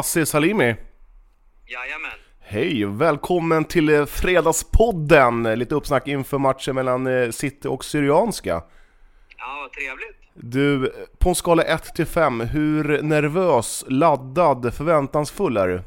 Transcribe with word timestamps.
Assi 0.00 0.26
Salimi? 0.26 0.76
Jajamän. 1.66 2.10
Hej, 2.40 2.84
välkommen 2.84 3.64
till 3.64 3.88
eh, 3.88 4.06
Fredagspodden! 4.06 5.42
Lite 5.42 5.74
uppsnack 5.74 6.08
inför 6.08 6.38
matchen 6.38 6.74
mellan 6.74 7.06
eh, 7.06 7.30
City 7.30 7.68
och 7.68 7.84
Syrianska. 7.84 8.62
Ja, 9.38 9.58
vad 9.60 9.72
trevligt. 9.72 10.16
Du, 10.34 10.92
på 11.18 11.28
en 11.28 11.34
skala 11.34 11.62
1 11.62 11.94
till 11.94 12.06
5, 12.06 12.40
hur 12.40 13.02
nervös, 13.02 13.84
laddad, 13.88 14.74
förväntansfull 14.74 15.56
är 15.56 15.68
du? 15.68 15.74
Eh, 15.74 15.82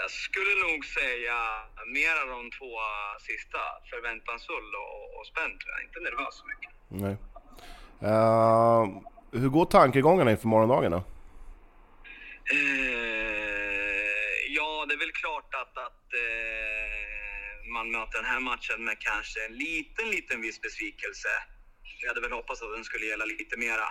jag 0.00 0.10
skulle 0.10 0.72
nog 0.72 0.84
säga 0.84 1.36
mer 1.86 2.14
av 2.22 2.28
de 2.28 2.50
två 2.58 2.72
sista. 3.20 3.58
Förväntansfull 3.90 4.70
och, 4.82 5.20
och 5.20 5.26
spänd. 5.26 5.58
Inte 5.86 6.00
nervös 6.00 6.34
så 6.34 6.44
mycket. 6.46 6.70
Nej. 6.88 7.16
Eh, 8.10 8.86
hur 9.40 9.48
går 9.48 9.64
tankegångarna 9.64 10.30
inför 10.30 10.48
morgondagen 10.48 10.92
då? 10.92 11.02
Eh, 12.50 12.56
ja, 14.48 14.86
det 14.88 14.94
är 14.94 14.98
väl 14.98 15.12
klart 15.12 15.54
att, 15.54 15.78
att 15.86 16.04
eh, 16.24 17.70
man 17.76 17.90
möter 17.90 18.16
den 18.22 18.30
här 18.32 18.40
matchen 18.40 18.84
med 18.84 18.96
kanske 18.98 19.44
en 19.44 19.52
liten, 19.52 20.10
liten 20.10 20.40
viss 20.40 20.60
besvikelse. 20.60 21.28
Jag 22.00 22.08
hade 22.08 22.20
väl 22.20 22.32
hoppats 22.32 22.62
att 22.62 22.72
den 22.76 22.84
skulle 22.84 23.06
gälla 23.06 23.24
lite 23.24 23.56
mera. 23.56 23.88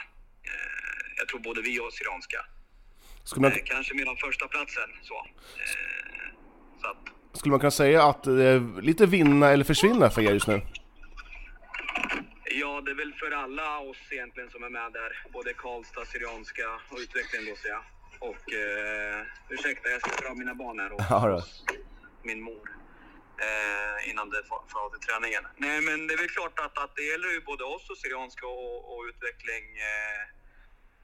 Eh, 0.50 1.05
jag 1.17 1.28
tror 1.28 1.39
både 1.39 1.61
vi 1.61 1.80
och 1.80 1.94
Syrianska. 1.94 2.45
Man, 3.36 3.52
kanske 3.66 3.94
mer 3.94 4.09
om 4.09 4.17
första 4.17 4.47
platsen 4.47 4.89
så. 5.02 5.28
Så 6.81 6.88
att, 6.88 7.38
skulle 7.38 7.52
man 7.52 7.59
kunna 7.59 7.72
säga 7.72 8.03
att 8.03 8.23
det 8.23 8.44
är 8.44 8.81
lite 8.81 9.06
vinna 9.06 9.50
eller 9.50 9.63
försvinna 9.63 10.09
för 10.09 10.22
er 10.22 10.33
just 10.33 10.47
nu? 10.47 10.61
Ja, 12.45 12.81
det 12.81 12.91
är 12.91 12.95
väl 12.95 13.13
för 13.13 13.31
alla 13.31 13.80
oss 13.80 13.97
egentligen 14.09 14.50
som 14.50 14.63
är 14.63 14.69
med 14.69 14.94
där. 14.94 15.11
Både 15.33 15.53
Karlstad, 15.53 16.06
Syrianska 16.06 16.67
och 16.89 16.97
utvecklingen 16.97 17.50
då 17.50 17.56
ser 17.56 17.69
jag. 17.69 17.83
Och 18.29 18.53
eh, 18.53 19.25
ursäkta, 19.49 19.89
jag 19.89 20.02
ska 20.02 20.11
dra 20.21 20.35
mina 20.35 20.55
barn 20.55 20.79
här 20.79 20.91
och 20.93 21.02
Ja, 21.09 21.43
min 22.23 22.41
mor. 22.41 22.66
Eh, 23.45 24.09
innan 24.09 24.29
det 24.29 24.43
får 24.43 24.79
av 24.85 24.89
till 24.89 25.07
träningen. 25.07 25.43
Nej, 25.57 25.81
men 25.81 26.07
det 26.07 26.13
är 26.13 26.17
väl 26.17 26.29
klart 26.29 26.59
att, 26.59 26.77
att 26.77 26.95
det 26.95 27.03
gäller 27.03 27.29
ju 27.29 27.41
både 27.41 27.63
oss 27.63 27.89
och 27.89 27.97
Syrianska 27.97 28.47
och, 28.47 28.77
och 28.91 29.03
utveckling 29.09 29.66
eh, 29.91 30.21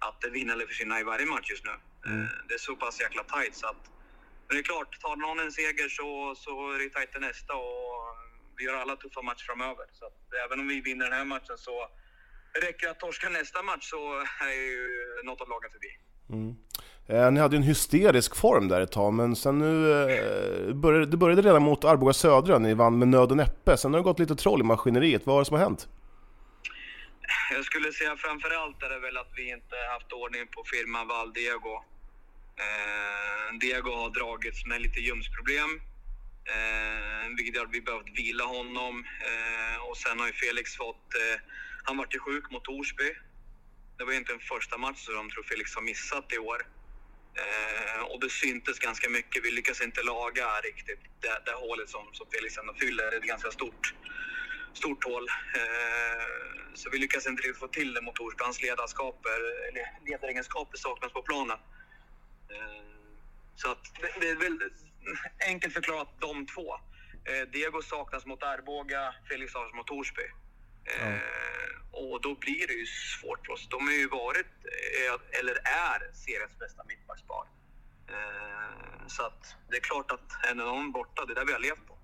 att 0.08 0.20
vinna 0.32 0.54
eller 0.54 0.66
försvinna 0.66 1.00
i 1.00 1.04
varje 1.04 1.26
match 1.26 1.50
just 1.50 1.66
nu. 1.66 1.72
Eh, 2.08 2.30
det 2.48 2.54
är 2.54 2.58
så 2.58 2.76
pass 2.76 3.02
jäkla 3.02 3.24
tajt 3.24 3.56
så 3.56 3.68
att 3.68 3.84
men 4.48 4.56
det 4.56 4.62
är 4.62 4.64
klart, 4.64 5.00
tar 5.02 5.16
någon 5.16 5.40
en 5.40 5.52
seger 5.52 5.90
så, 5.90 6.36
så 6.36 6.72
är 6.74 6.80
det 6.80 6.90
tajt 6.90 7.12
till 7.12 7.22
nästa 7.22 7.54
och 7.56 8.18
vi 8.58 8.64
gör 8.64 8.76
alla 8.76 8.96
tuffa 8.96 9.22
matcher 9.22 9.46
framöver. 9.46 9.86
Så 9.92 10.06
att 10.06 10.20
även 10.46 10.60
om 10.60 10.68
vi 10.68 10.82
vinner 10.82 11.06
den 11.06 11.14
här 11.14 11.26
matchen 11.26 11.58
så 11.58 11.88
räcker 12.54 12.86
det 12.88 12.92
att 12.92 13.00
torska 13.00 13.30
nästa 13.30 13.64
match 13.64 13.90
så 13.90 14.20
är 14.42 14.54
ju 14.54 14.88
något 15.24 15.42
av 15.42 15.50
lagen 15.50 15.72
förbi. 15.72 15.92
Eh, 17.10 17.32
ni 17.32 17.40
hade 17.40 17.56
ju 17.56 17.58
en 17.58 17.68
hysterisk 17.68 18.36
form 18.36 18.68
där 18.68 18.82
ett 18.82 18.92
tag, 18.92 19.14
men 19.14 19.36
sen 19.36 19.60
nu... 19.60 19.92
Eh, 19.92 20.74
började, 20.74 21.06
det 21.06 21.18
började 21.18 21.42
redan 21.42 21.62
mot 21.62 21.86
Arboga 21.86 22.14
Södra, 22.14 22.60
ni 22.60 22.74
vann 22.74 23.00
med 23.00 23.08
nöd 23.08 23.32
och 23.32 23.38
näppe. 23.38 23.78
Sen 23.78 23.94
har 23.94 24.00
det 24.00 24.04
gått 24.04 24.20
lite 24.20 24.36
troll 24.36 24.62
i 24.62 24.64
maskineriet. 24.64 25.26
Vad 25.26 25.36
är 25.36 25.40
det 25.40 25.46
som 25.46 25.58
har 25.58 25.64
hänt? 25.64 25.88
Jag 27.52 27.66
skulle 27.66 27.94
säga 27.94 28.16
framförallt 28.18 28.84
är 28.84 28.90
det 28.90 29.00
väl 29.00 29.18
att 29.18 29.32
vi 29.36 29.52
inte 29.52 29.76
haft 29.94 30.12
ordning 30.14 30.48
på 30.48 30.64
firman 30.74 31.08
Val 31.08 31.34
Diego. 31.34 31.76
Eh, 32.66 33.58
Diego 33.60 33.92
har 33.92 34.10
dragits 34.10 34.66
med 34.66 34.82
lite 34.82 35.00
ljumsproblem. 35.00 35.72
Eh, 36.56 37.28
vilket 37.38 37.56
gör 37.56 37.66
att 37.66 37.78
vi 37.78 37.82
behövt 37.82 38.20
vila 38.22 38.44
honom. 38.44 38.94
Eh, 39.30 39.78
och 39.88 39.98
sen 39.98 40.20
har 40.20 40.28
ju 40.28 40.34
Felix 40.34 40.76
fått... 40.76 41.08
Eh, 41.24 41.38
han 41.84 41.98
vart 41.98 42.16
ju 42.16 42.20
sjuk 42.20 42.52
mot 42.52 42.64
Torsby. 42.64 43.10
Det 43.98 44.04
var 44.06 44.12
ju 44.12 44.18
inte 44.18 44.34
en 44.34 44.40
första 44.40 44.78
matchen 44.78 44.96
som 44.96 45.16
de 45.16 45.30
tror 45.30 45.44
Felix 45.44 45.76
har 45.76 45.82
missat 45.82 46.34
i 46.34 46.38
år. 46.38 46.60
Eh, 47.36 48.02
och 48.02 48.20
det 48.20 48.30
syntes 48.30 48.80
ganska 48.80 49.10
mycket. 49.10 49.46
Vi 49.46 49.52
lyckas 49.52 49.82
inte 49.82 50.04
laga 50.04 50.48
riktigt 50.62 51.00
det, 51.20 51.42
det 51.46 51.52
hålet 51.52 51.90
som, 51.90 52.10
som 52.14 52.28
Felix 52.32 52.58
ändå 52.58 52.74
fyller. 52.74 53.04
Det 53.04 53.16
är 53.16 53.20
ett 53.20 53.24
ganska 53.24 53.52
stort, 53.52 53.94
stort 54.74 55.04
hål. 55.04 55.28
Eh, 55.56 56.24
så 56.74 56.90
vi 56.90 56.98
lyckas 56.98 57.28
inte 57.28 57.42
riktigt 57.44 57.60
få 57.60 57.68
till 57.68 57.94
det 57.94 58.02
mot 58.02 58.16
Torsby. 58.16 58.44
Hans 58.44 58.62
ledarskaper, 58.62 59.68
eller 59.70 59.86
ledaregenskaper 60.06 60.78
saknas 60.78 61.14
på 61.14 61.22
planen. 61.22 61.58
Eh, 62.50 62.84
så 63.56 63.72
att 63.72 63.84
det, 64.02 64.20
det 64.22 64.30
är 64.30 64.36
väl 64.36 64.60
enkelt 65.48 65.74
förklarat 65.74 66.10
de 66.20 66.46
två. 66.46 66.74
Eh, 67.26 67.48
Diego 67.52 67.82
saknas 67.82 68.26
mot 68.26 68.44
Arboga, 68.44 69.16
Felix 69.30 69.52
saknas 69.52 69.74
mot 69.74 69.88
Torsby. 69.88 70.24
Eh, 70.98 71.72
och 71.92 72.22
då 72.22 72.36
blir 72.36 72.68
det 72.68 72.74
ju 72.74 72.86
svårt 72.86 73.46
för 73.46 73.54
oss. 73.54 73.68
De 73.70 73.88
har 73.88 73.94
ju 73.94 74.08
varit, 74.08 74.54
eh, 74.98 75.40
eller 75.40 75.56
är, 75.92 76.00
seriens 76.14 76.60
bästa 76.60 76.84
mittbackspar. 76.92 77.46
Eh, 78.14 79.08
så 79.08 79.24
att 79.24 79.44
det 79.70 79.78
är 79.78 79.82
klart 79.82 80.12
att 80.12 80.30
en 80.50 80.60
av 80.60 80.66
dem 80.66 80.92
borta, 80.92 81.26
det 81.26 81.34
är 81.34 81.36
där 81.36 81.46
vi 81.46 81.54
har 81.54 81.60
levt 81.60 81.88
på. 81.88 81.96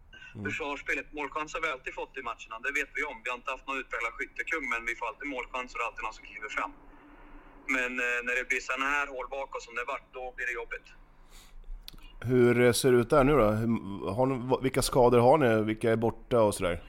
Försvarsspelet, 0.46 1.14
målchanser 1.14 1.60
har 1.60 1.68
vi 1.68 1.72
alltid 1.72 1.94
fått 1.94 2.18
i 2.18 2.22
matcherna, 2.22 2.56
det 2.66 2.72
vet 2.80 2.90
vi 2.96 3.04
om. 3.04 3.22
Vi 3.24 3.30
har 3.30 3.38
inte 3.38 3.52
haft 3.52 3.68
någon 3.68 3.80
utpräglad 3.80 4.14
skyttekung, 4.14 4.70
men 4.70 4.86
vi 4.86 4.96
får 4.96 5.06
alltid 5.08 5.28
målchanser 5.28 5.80
och 5.80 5.86
alltid 5.86 6.04
någon 6.04 6.14
som 6.14 6.26
kliver 6.26 6.50
fram. 6.50 6.72
Men 7.76 7.96
när 7.96 8.36
det 8.40 8.48
blir 8.50 8.60
sådana 8.60 8.86
här 8.86 9.08
hål 9.08 9.28
bakåt 9.30 9.64
som 9.64 9.76
det 9.76 9.84
vart, 9.88 10.14
då 10.14 10.34
blir 10.36 10.46
det 10.46 10.54
jobbigt. 10.62 10.88
Hur 12.22 12.74
ser 12.74 12.92
det 12.92 12.98
ut 12.98 13.10
där 13.10 13.24
nu 13.24 13.32
då? 13.32 13.46
Har 14.12 14.26
ni, 14.26 14.58
vilka 14.62 14.82
skador 14.82 15.20
har 15.20 15.38
ni? 15.38 15.64
Vilka 15.64 15.92
är 15.92 15.96
borta 15.96 16.42
och 16.42 16.56
sådär? 16.56 16.84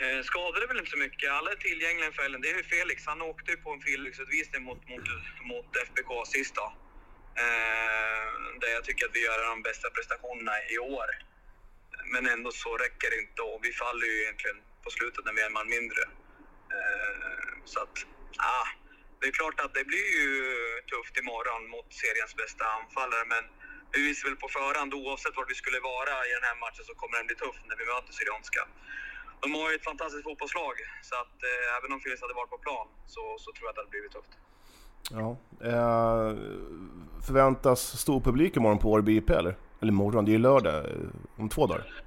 Eh, 0.00 0.06
skadade 0.06 0.24
Skador 0.24 0.62
är 0.62 0.68
väl 0.68 0.78
inte 0.78 0.90
så 0.90 0.98
mycket. 0.98 1.30
Alla 1.30 1.50
är 1.52 1.56
tillgängliga 1.56 2.08
i 2.08 2.12
fällen. 2.12 2.40
Det 2.40 2.50
är 2.50 2.56
ju 2.56 2.62
Felix. 2.62 3.06
Han 3.06 3.22
åkte 3.22 3.50
ju 3.50 3.56
på 3.56 3.70
en 3.72 3.80
Felix-utvisning 3.80 4.62
mot, 4.62 4.88
mot, 4.88 5.06
mot 5.42 5.76
FBK 5.86 6.26
sist 6.26 6.54
då. 6.54 6.66
Eh, 7.42 8.26
där 8.60 8.70
jag 8.76 8.84
tycker 8.84 9.06
att 9.06 9.16
vi 9.16 9.24
gör 9.24 9.48
de 9.50 9.62
bästa 9.62 9.90
prestationerna 9.90 10.52
i 10.74 10.78
år. 10.78 11.08
Men 12.12 12.26
ändå 12.26 12.52
så 12.52 12.76
räcker 12.76 13.10
det 13.10 13.18
inte 13.24 13.42
och 13.42 13.60
vi 13.62 13.72
faller 13.72 14.06
ju 14.06 14.22
egentligen 14.22 14.56
på 14.84 14.90
slutet 14.90 15.24
när 15.24 15.32
vi 15.32 15.42
är 15.42 15.46
en 15.46 15.52
man 15.52 15.68
mindre. 15.68 16.02
Eh, 16.76 17.52
så 17.64 17.80
att, 17.80 17.96
ah, 18.38 18.68
det 19.20 19.26
är 19.26 19.32
klart 19.32 19.60
att 19.60 19.74
det 19.74 19.84
blir 19.84 20.08
ju 20.20 20.30
tufft 20.92 21.18
imorgon 21.22 21.62
mot 21.74 21.88
seriens 22.02 22.34
bästa 22.36 22.64
anfallare 22.78 23.24
men 23.34 23.44
vi 23.92 24.00
visste 24.08 24.26
väl 24.28 24.36
på 24.36 24.48
förhand 24.48 24.94
oavsett 24.94 25.36
var 25.36 25.46
vi 25.48 25.54
skulle 25.54 25.80
vara 25.80 26.14
i 26.28 26.30
den 26.38 26.44
här 26.48 26.56
matchen 26.64 26.84
så 26.84 26.94
kommer 26.94 27.16
den 27.18 27.26
bli 27.26 27.36
tuff 27.36 27.56
när 27.68 27.76
vi 27.76 27.84
möter 27.84 28.12
Syrianska. 28.12 28.62
De 29.42 29.54
har 29.54 29.70
ju 29.70 29.76
ett 29.76 29.84
fantastiskt 29.84 30.24
fotbollslag 30.24 30.74
så 31.02 31.14
att 31.14 31.36
eh, 31.50 31.76
även 31.78 31.92
om 31.92 32.00
Felix 32.00 32.20
hade 32.22 32.34
varit 32.34 32.50
på 32.50 32.58
plan 32.58 32.86
så, 33.06 33.36
så 33.38 33.52
tror 33.52 33.64
jag 33.66 33.68
att 33.70 33.74
det 33.76 33.80
hade 33.80 33.90
blivit 33.90 34.12
tufft. 34.12 34.32
Ja. 35.10 35.30
Eh, 35.70 36.36
förväntas 37.26 37.80
stor 38.00 38.20
publik 38.20 38.56
imorgon 38.56 38.78
på 38.78 38.90
Årby 38.92 39.16
IP 39.16 39.30
eller? 39.30 39.56
Eller 39.80 39.92
imorgon, 39.92 40.24
det 40.24 40.30
är 40.30 40.32
ju 40.32 40.38
lördag. 40.38 40.74
eh, 40.84 40.92
Om 41.36 41.48
två 41.48 41.66
dagar. 41.66 42.02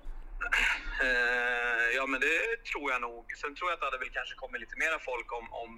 Eh, 1.03 1.95
ja, 1.95 2.05
men 2.07 2.19
det 2.21 2.63
tror 2.71 2.91
jag 2.91 3.01
nog. 3.01 3.25
Sen 3.41 3.55
tror 3.55 3.69
jag 3.69 3.73
att 3.73 3.79
det 3.79 3.85
hade 3.85 3.97
väl 3.97 4.09
kanske 4.09 4.35
kommit 4.35 4.61
lite 4.61 4.77
mera 4.77 4.99
folk 4.99 5.33
om, 5.33 5.53
om 5.53 5.73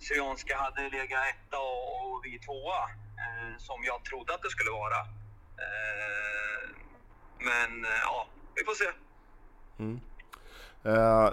Syrianska 0.00 0.56
hade 0.56 0.82
legat 0.90 1.22
etta 1.34 1.58
och, 1.58 1.82
och 2.02 2.20
vi 2.24 2.38
tvåa, 2.38 2.80
eh, 3.22 3.52
som 3.58 3.84
jag 3.84 4.04
trodde 4.04 4.34
att 4.34 4.42
det 4.42 4.50
skulle 4.50 4.70
vara. 4.70 4.98
Eh, 5.64 6.62
men 7.48 7.84
eh, 7.84 8.00
ja, 8.02 8.26
vi 8.54 8.64
får 8.64 8.74
se. 8.74 8.88
Eh, 10.84 11.30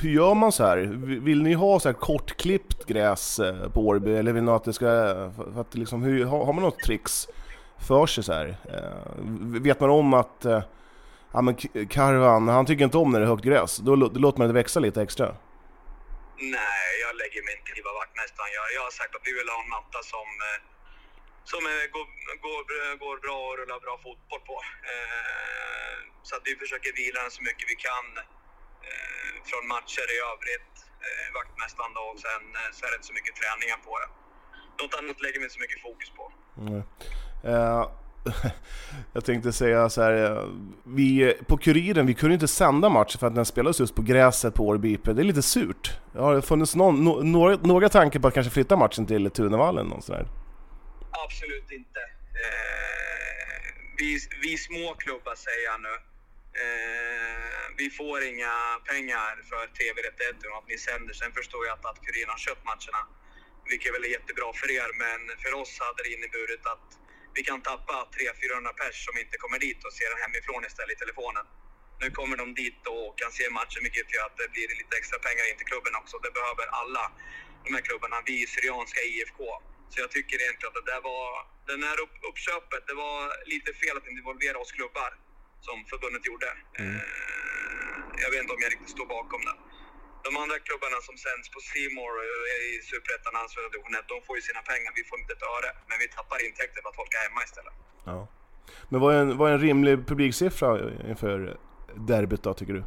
hur 0.00 0.10
gör 0.10 0.34
man 0.34 0.52
så 0.52 0.64
här? 0.64 0.76
Vill 1.20 1.42
ni 1.42 1.52
ha 1.52 1.80
så 1.80 1.88
här 1.88 1.94
kortklippt 1.94 2.86
gräs 2.86 3.38
eh, 3.38 3.68
på 3.70 3.80
Årby? 3.80 4.16
Eller 4.16 4.32
vill 4.32 4.42
ni 4.42 4.50
att 4.50 4.64
det 4.64 4.72
ska... 4.72 4.86
För 5.54 5.60
att 5.60 5.74
liksom, 5.74 6.02
hur, 6.02 6.24
har, 6.24 6.52
man 6.52 6.62
något 6.62 6.78
tricks 6.78 7.28
för 7.78 8.06
sig 8.06 8.24
så 8.24 8.32
här? 8.32 8.56
Eh, 8.64 9.60
vet 9.60 9.80
man 9.80 9.90
om 9.90 10.14
att... 10.14 10.44
Eh, 10.44 10.62
ja 11.32 11.40
men 11.42 11.54
Karvan, 11.88 12.48
han 12.48 12.66
tycker 12.66 12.84
inte 12.84 12.98
om 12.98 13.10
när 13.10 13.20
det 13.20 13.26
är 13.26 13.28
högt 13.28 13.44
gräs. 13.44 13.76
Då, 13.76 13.96
då 13.96 14.18
låter 14.18 14.38
man 14.38 14.48
det 14.48 14.54
växa 14.54 14.80
lite 14.80 15.02
extra. 15.02 15.26
Nej, 16.36 16.90
jag 17.04 17.12
lägger 17.22 17.40
mig 17.46 17.54
inte 17.58 17.70
i 17.80 17.82
vad 17.88 17.94
vaktmästaren 18.02 18.52
gör. 18.56 18.68
Jag 18.76 18.84
har 18.88 18.94
sagt 19.00 19.12
att 19.16 19.26
vi 19.28 19.32
vill 19.38 19.48
ha 19.54 19.58
en 19.64 19.70
matta 19.76 20.00
som, 20.12 20.28
eh, 20.48 20.58
som 21.52 21.62
går, 21.94 22.06
går, 22.44 22.60
går 23.04 23.16
bra 23.26 23.38
och 23.48 23.54
rullar 23.58 23.80
bra 23.86 23.94
fotboll 24.06 24.42
på. 24.50 24.56
Eh, 24.92 25.96
Så 26.28 26.32
att 26.36 26.44
vi 26.48 26.52
försöker 26.64 26.90
vila 27.00 27.18
den 27.24 27.32
så 27.38 27.42
mycket 27.48 27.66
vi 27.72 27.76
kan 27.88 28.06
eh, 28.88 29.32
från 29.48 29.64
matcher 29.74 30.06
i 30.16 30.18
övrigt. 30.32 30.72
eh, 31.06 31.26
Vaktmästaren 31.38 31.92
då, 31.98 32.04
och 32.12 32.20
sen 32.26 32.42
eh, 32.60 32.70
så 32.76 32.80
är 32.86 32.90
det 32.90 32.96
inte 32.98 33.10
så 33.12 33.16
mycket 33.18 33.34
träningar 33.40 33.78
på 33.86 33.92
det. 34.02 34.08
Något 34.82 34.94
annat 35.00 35.18
lägger 35.24 35.38
vi 35.40 35.44
inte 35.46 35.54
så 35.58 35.64
mycket 35.66 35.80
fokus 35.88 36.10
på. 36.18 36.24
Eh, 37.50 37.82
jag 39.12 39.24
tänkte 39.24 39.52
säga 39.52 39.88
så 39.88 40.02
här, 40.02 40.14
eh, 40.24 40.48
vi, 40.84 41.34
på 41.46 41.56
Kuriren, 41.56 42.06
vi 42.06 42.14
kunde 42.14 42.34
inte 42.34 42.48
sända 42.48 42.88
matchen 42.88 43.18
för 43.20 43.26
att 43.26 43.34
den 43.34 43.44
spelades 43.46 43.80
just 43.80 43.94
på 43.94 44.02
gräset 44.02 44.54
på 44.54 44.66
Årby 44.68 44.92
IP. 44.92 45.04
Det 45.04 45.10
är 45.22 45.24
lite 45.32 45.42
surt. 45.42 45.92
Har 46.14 46.34
det 46.34 46.42
funnits 46.42 46.74
någon, 46.74 47.04
no, 47.04 47.22
några, 47.22 47.56
några 47.56 47.88
tankar 47.88 48.20
på 48.20 48.28
att 48.28 48.34
kanske 48.34 48.52
flytta 48.52 48.76
matchen 48.76 49.06
till 49.06 49.30
Tunavallen? 49.30 49.92
Och 49.92 50.04
sådär? 50.04 50.26
Absolut 51.22 51.70
inte. 51.70 52.00
Eh, 52.44 53.58
vi, 53.98 54.18
vi 54.42 54.58
små 54.58 54.94
klubbar 54.94 55.34
säger 55.34 55.64
jag 55.64 55.80
nu. 55.80 55.94
Eh, 56.64 57.44
vi 57.76 57.90
får 57.90 58.22
inga 58.22 58.54
pengar 58.90 59.32
för 59.50 59.66
tv-rättigheter 59.80 60.46
och 60.50 60.58
att 60.58 60.68
ni 60.68 60.78
sänder. 60.78 61.14
Sen 61.14 61.32
förstår 61.32 61.66
jag 61.66 61.72
att, 61.78 61.84
att 61.90 62.00
Kuriren 62.04 62.30
har 62.36 62.38
köpt 62.38 62.64
matcherna. 62.64 63.02
vilket 63.70 63.94
väl 63.94 64.04
är 64.04 64.08
jättebra 64.18 64.48
för 64.60 64.70
er, 64.80 64.90
men 65.04 65.20
för 65.42 65.52
oss 65.62 65.72
hade 65.84 66.02
det 66.02 66.12
inneburit 66.16 66.64
att 66.74 66.88
vi 67.36 67.42
kan 67.48 67.60
tappa 67.70 67.96
300-400 68.16 68.72
pers 68.80 68.96
som 69.06 69.14
inte 69.22 69.36
kommer 69.42 69.58
dit 69.66 69.80
och 69.86 69.92
ser 69.98 70.08
den 70.12 70.20
hemifrån 70.24 70.64
istället 70.68 70.96
i 70.96 70.98
telefonen. 71.04 71.46
Nu 72.02 72.10
kommer 72.10 72.36
de 72.42 72.46
dit 72.62 72.80
och 72.94 73.18
kan 73.20 73.32
se 73.38 73.44
matchen, 73.50 73.80
vilket 73.86 74.14
gör 74.14 74.24
att 74.26 74.36
det 74.42 74.48
blir 74.54 74.68
lite 74.80 74.94
extra 75.00 75.18
pengar 75.26 75.44
in 75.50 75.56
till 75.58 75.70
klubben 75.72 75.94
också. 76.00 76.14
Det 76.18 76.32
behöver 76.38 76.66
alla 76.80 77.04
de 77.64 77.74
här 77.74 77.84
klubbarna, 77.88 78.16
vi 78.26 78.46
Syrianska 78.46 79.00
IFK. 79.00 79.40
Så 79.94 80.00
jag 80.06 80.10
tycker 80.16 80.36
egentligen 80.42 80.70
att 80.72 80.80
det 80.80 80.88
där 80.92 81.02
var, 81.12 81.26
den 81.72 81.82
här 81.88 81.96
upp, 82.04 82.14
uppköpet, 82.28 82.82
det 82.90 82.96
var 83.06 83.20
lite 83.54 83.70
fel 83.80 83.94
att 84.00 84.08
involvera 84.12 84.56
oss 84.62 84.72
klubbar 84.78 85.10
som 85.66 85.76
förbundet 85.90 86.24
gjorde. 86.30 86.50
Mm. 86.82 87.00
Jag 88.22 88.30
vet 88.30 88.40
inte 88.42 88.54
om 88.56 88.62
jag 88.64 88.72
riktigt 88.74 88.94
står 88.98 89.08
bakom 89.18 89.40
det. 89.48 89.56
De 90.26 90.30
andra 90.42 90.56
klubbarna 90.68 90.98
som 91.08 91.16
sänds 91.26 91.46
på 91.54 91.60
Simor 91.70 92.12
i 92.68 92.70
Superettan, 92.90 93.32
Allsvenskan 93.40 93.72
division 93.74 93.94
1, 93.94 94.12
de 94.14 94.16
får 94.26 94.34
ju 94.38 94.42
sina 94.50 94.62
pengar. 94.70 94.90
Vi 95.00 95.04
får 95.08 95.16
inte 95.22 95.32
ett 95.36 95.46
öre. 95.54 95.70
Men 95.88 95.96
vi 96.02 96.06
tappar 96.16 96.38
intäkter 96.46 96.78
för 96.82 96.88
att 96.90 96.98
folk 97.00 97.12
är 97.18 97.22
hemma 97.28 97.40
istället. 97.48 97.74
Ja. 98.10 98.18
Men 98.90 98.98
vad 99.02 99.10
är 99.14 99.18
en, 99.24 99.30
vad 99.38 99.46
är 99.50 99.54
en 99.58 99.64
rimlig 99.68 99.94
publiksiffra 100.10 100.68
inför 101.12 101.36
derbyt 102.10 102.42
då, 102.46 102.54
tycker 102.54 102.74
du? 102.78 102.84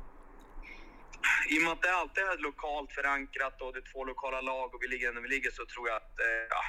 I 1.54 1.60
och 1.60 1.64
med 1.64 1.72
att 1.72 1.82
det 1.82 1.94
alltid 2.02 2.24
är 2.24 2.38
lokalt 2.50 2.92
förankrat 2.92 3.62
och 3.62 3.74
det 3.74 3.80
är 3.80 3.92
två 3.94 4.02
lokala 4.12 4.42
lag 4.42 4.68
och 4.74 4.80
vi 4.84 4.88
ligger 4.88 5.14
där 5.14 5.22
vi 5.22 5.28
ligger 5.36 5.52
så 5.52 5.66
tror 5.66 5.88
jag 5.90 5.98
att 5.98 6.20
eh, 6.20 6.44
ja, 6.50 6.64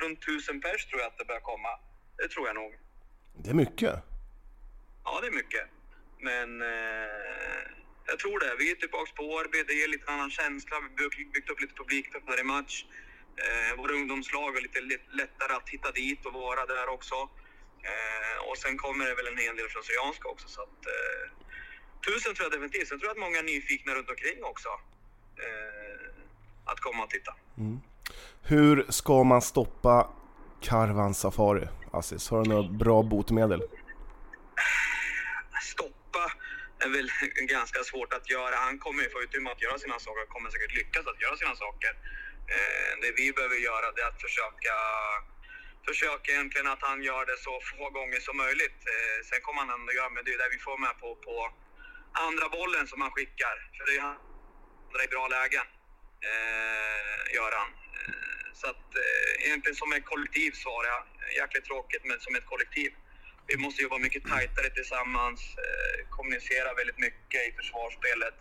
runt 0.00 0.26
tusen 0.26 0.60
pers 0.60 0.86
tror 0.86 1.00
jag 1.00 1.08
att 1.08 1.18
det 1.18 1.24
börjar 1.24 1.40
komma. 1.40 1.68
Det 2.16 2.28
tror 2.28 2.46
jag 2.46 2.54
nog. 2.54 2.72
Det 3.34 3.50
är 3.50 3.54
mycket. 3.54 3.94
Ja, 5.04 5.20
det 5.20 5.26
är 5.26 5.30
mycket. 5.42 5.64
Men 6.20 6.62
eh, 6.62 7.62
jag 8.06 8.18
tror 8.18 8.38
det. 8.40 8.56
Vi 8.58 8.70
är 8.70 8.74
tillbaka 8.74 9.12
på 9.16 9.22
Årby. 9.22 9.62
Det 9.62 9.74
ger 9.74 9.88
lite 9.88 10.12
annan 10.12 10.30
känsla. 10.30 10.76
Vi 10.96 11.02
har 11.02 11.32
byggt 11.32 11.50
upp 11.50 11.60
lite 11.60 11.74
publik 11.74 12.12
för 12.12 12.20
varje 12.20 12.44
match. 12.44 12.84
Eh, 13.36 13.76
våra 13.80 13.92
ungdomslag 13.92 14.56
är 14.56 14.60
lite 14.60 14.80
lättare 15.20 15.52
att 15.52 15.68
hitta 15.68 15.90
dit 15.90 16.26
och 16.26 16.32
vara 16.32 16.66
där 16.66 16.88
också. 16.88 17.14
Eh, 17.90 18.48
och 18.48 18.58
sen 18.58 18.76
kommer 18.78 19.06
det 19.06 19.14
väl 19.14 19.26
en 19.26 19.38
hel 19.38 19.56
del 19.56 19.68
från 19.68 19.82
Syrianska 19.82 20.28
också. 20.28 20.48
Så 20.48 20.62
att, 20.62 20.86
eh, 20.86 21.24
tusen 22.06 22.34
tror 22.34 22.44
jag 22.44 22.52
definitivt. 22.52 22.88
Sen 22.88 22.98
tror 22.98 23.08
jag 23.08 23.16
att 23.16 23.24
många 23.26 23.38
är 23.38 23.42
nyfikna 23.42 23.94
runt 23.94 24.10
omkring 24.10 24.44
också. 24.44 24.68
Eh, 25.44 26.06
att 26.64 26.80
komma 26.80 27.04
och 27.04 27.10
titta. 27.10 27.34
Mm. 27.58 27.80
Hur 28.42 28.86
ska 28.88 29.24
man 29.24 29.42
stoppa 29.42 30.10
Karvan 30.60 31.14
Safari, 31.14 31.68
Assis? 31.92 32.30
Har 32.30 32.42
du 32.42 32.50
några 32.50 32.68
bra 32.68 33.02
botemedel? 33.02 33.62
Stoppa 35.62 36.32
är 36.84 36.88
väl 36.88 37.10
ganska 37.56 37.80
svårt 37.84 38.12
att 38.12 38.30
göra. 38.30 38.54
Han 38.56 38.78
kommer 38.78 39.02
ju 39.02 39.10
få 39.10 39.22
utrymme 39.22 39.50
att 39.50 39.62
göra 39.62 39.78
sina 39.78 39.98
saker 39.98 40.22
och 40.22 40.28
kommer 40.28 40.50
säkert 40.50 40.74
lyckas 40.74 41.06
att 41.06 41.20
göra 41.20 41.36
sina 41.36 41.56
saker. 41.56 41.92
Eh, 42.54 42.92
det 43.02 43.12
vi 43.20 43.32
behöver 43.32 43.56
göra 43.56 43.92
det 43.92 44.02
är 44.02 44.08
att 44.08 44.22
försöka 44.26 44.74
försöka 45.88 46.32
egentligen 46.32 46.66
att 46.74 46.82
han 46.90 47.02
gör 47.02 47.26
det 47.26 47.38
så 47.46 47.54
få 47.70 47.90
gånger 47.98 48.20
som 48.20 48.36
möjligt. 48.36 48.78
Eh, 48.92 49.18
sen 49.28 49.40
kommer 49.44 49.60
han 49.62 49.70
ändå 49.80 49.92
göra, 49.92 50.10
men 50.10 50.24
det 50.24 50.32
är 50.34 50.38
det 50.38 50.50
vi 50.56 50.60
får 50.68 50.78
med 50.78 50.94
på, 51.02 51.08
på 51.26 51.34
andra 52.26 52.46
bollen 52.48 52.86
som 52.86 53.00
han 53.04 53.10
skickar. 53.10 53.56
För 53.76 53.84
det 53.86 53.96
är 53.98 54.02
han 54.08 54.16
i 55.06 55.08
bra 55.14 55.28
lägen, 55.28 55.66
eh, 56.30 57.34
gör 57.36 57.52
han. 57.60 57.81
Så 58.60 58.66
att 58.72 58.88
eh, 59.02 59.46
egentligen 59.46 59.76
som 59.76 59.92
ett 59.92 60.04
kollektiv 60.12 60.50
svarar 60.64 60.88
jag. 60.94 61.02
Jäkligt 61.40 61.64
tråkigt, 61.64 62.04
men 62.04 62.20
som 62.20 62.34
ett 62.34 62.46
kollektiv 62.52 62.90
vi 63.46 63.56
måste 63.64 63.82
jobba 63.82 63.98
mycket 63.98 64.24
tajtare 64.32 64.70
tillsammans, 64.78 65.40
eh, 65.64 66.08
kommunicera 66.16 66.74
väldigt 66.80 66.98
mycket 67.06 67.40
i 67.48 67.50
försvarsspelet 67.58 68.36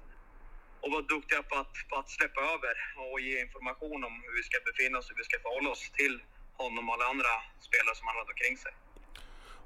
och 0.81 0.91
vara 0.91 1.01
duktiga 1.01 1.41
på 1.49 1.55
att, 1.61 1.73
på 1.89 1.95
att 2.01 2.09
släppa 2.09 2.41
över 2.53 2.73
och 3.11 3.19
ge 3.19 3.41
information 3.45 4.03
om 4.07 4.13
hur 4.25 4.33
vi 4.39 4.43
ska 4.43 4.57
befinna 4.69 4.97
oss, 4.97 5.09
hur 5.09 5.17
vi 5.21 5.23
ska 5.23 5.37
förhålla 5.45 5.69
oss 5.69 5.91
till 5.99 6.15
honom 6.61 6.89
och 6.89 6.95
alla 6.95 7.05
andra 7.13 7.33
spelare 7.67 7.95
som 7.95 8.07
han 8.07 8.15
har 8.15 8.25
omkring 8.33 8.57
sig. 8.57 8.71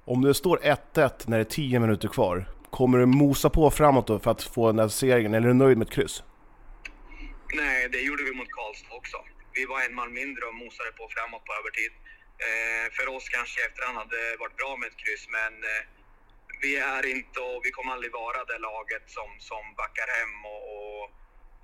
Om 0.06 0.22
det 0.22 0.34
står 0.34 0.58
1-1 0.58 1.24
när 1.30 1.38
det 1.38 1.44
är 1.44 1.50
10 1.50 1.80
minuter 1.80 2.08
kvar, 2.08 2.46
kommer 2.70 2.98
du 2.98 3.06
mosa 3.06 3.50
på 3.50 3.72
framåt 3.72 4.08
då 4.08 4.20
för 4.20 4.32
att 4.32 4.44
få 4.44 4.68
den 4.68 4.76
där 4.76 4.88
segern, 4.88 5.34
eller 5.34 5.48
är 5.48 5.54
du 5.54 5.60
nöjd 5.66 5.78
med 5.78 5.88
ett 5.88 5.94
kryss? 5.94 6.24
Nej, 7.54 7.90
det 7.90 8.02
gjorde 8.02 8.24
vi 8.24 8.32
mot 8.32 8.52
Karlstad 8.52 8.96
också. 8.96 9.18
Vi 9.58 9.66
var 9.66 9.82
en 9.82 9.96
man 9.96 10.14
mindre 10.14 10.46
och 10.46 10.56
mosade 10.56 10.92
på 10.92 11.04
framåt 11.16 11.46
på 11.46 11.54
övertid. 11.60 11.92
Eh, 12.48 12.86
för 12.98 13.08
oss 13.16 13.30
kanske 13.30 13.62
i 13.62 13.64
efterhand 13.64 13.98
hade 13.98 14.22
varit 14.44 14.58
bra 14.62 14.72
med 14.78 14.88
ett 14.90 15.02
kryss, 15.04 15.26
men 15.38 15.54
eh, 15.64 15.84
vi 16.64 16.72
är 16.96 17.04
inte 17.16 17.40
och 17.40 17.62
vi 17.66 17.72
kommer 17.72 17.92
aldrig 17.94 18.12
vara 18.12 18.46
det 18.52 18.60
laget 18.70 19.06
som, 19.18 19.30
som 19.50 19.64
backar 19.82 20.08
hem 20.18 20.36
och, 20.54 20.64
och 20.76 21.04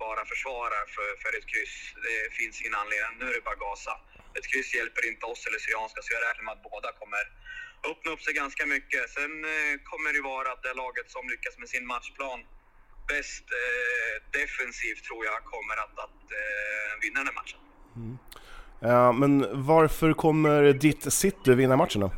bara 0.04 0.22
försvarar 0.32 0.84
för, 0.94 1.10
för 1.22 1.32
ett 1.38 1.48
kryss. 1.52 1.76
Det 2.06 2.18
finns 2.38 2.60
ingen 2.60 2.74
anledning. 2.82 3.18
Nu 3.18 3.26
är 3.30 3.34
det 3.34 3.48
bara 3.50 3.62
gasa. 3.66 3.94
Ett 4.38 4.46
kryss 4.50 4.74
hjälper 4.74 5.02
inte 5.10 5.26
oss 5.32 5.46
eller 5.46 5.58
Syrianska, 5.58 6.00
så 6.02 6.10
jag 6.16 6.22
räknar 6.28 6.44
med 6.44 6.54
att 6.56 6.66
båda 6.70 6.88
kommer 7.02 7.24
öppna 7.90 8.08
upp 8.14 8.22
sig 8.22 8.34
ganska 8.42 8.66
mycket. 8.74 9.10
Sen 9.16 9.32
eh, 9.54 9.74
kommer 9.90 10.12
det 10.12 10.22
vara 10.34 10.50
det 10.66 10.74
laget 10.82 11.10
som 11.10 11.28
lyckas 11.32 11.58
med 11.58 11.68
sin 11.68 11.86
matchplan 11.86 12.40
bäst 13.08 13.46
eh, 13.62 14.14
defensivt 14.40 15.04
tror 15.04 15.24
jag 15.24 15.44
kommer 15.44 15.76
att, 15.84 15.96
att 16.06 16.22
eh, 16.40 16.92
vinna 17.02 17.24
den 17.24 17.34
matchen. 17.34 17.60
Mm. 17.96 18.18
Uh, 18.84 19.12
men 19.12 19.64
varför 19.66 20.12
kommer 20.12 20.72
ditt 20.72 21.12
City 21.12 21.54
vinna 21.54 21.76
matchen 21.76 22.00
då? 22.00 22.06
Uh, 22.06 22.12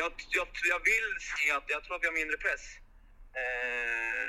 jag, 0.00 0.12
jag, 0.38 0.48
jag, 0.72 0.80
vill 0.90 1.08
se 1.30 1.50
att, 1.56 1.64
jag 1.74 1.84
tror 1.84 1.96
att 1.96 2.02
vi 2.02 2.06
har 2.06 2.14
mindre 2.22 2.36
press. 2.36 2.64
Uh, 3.40 4.24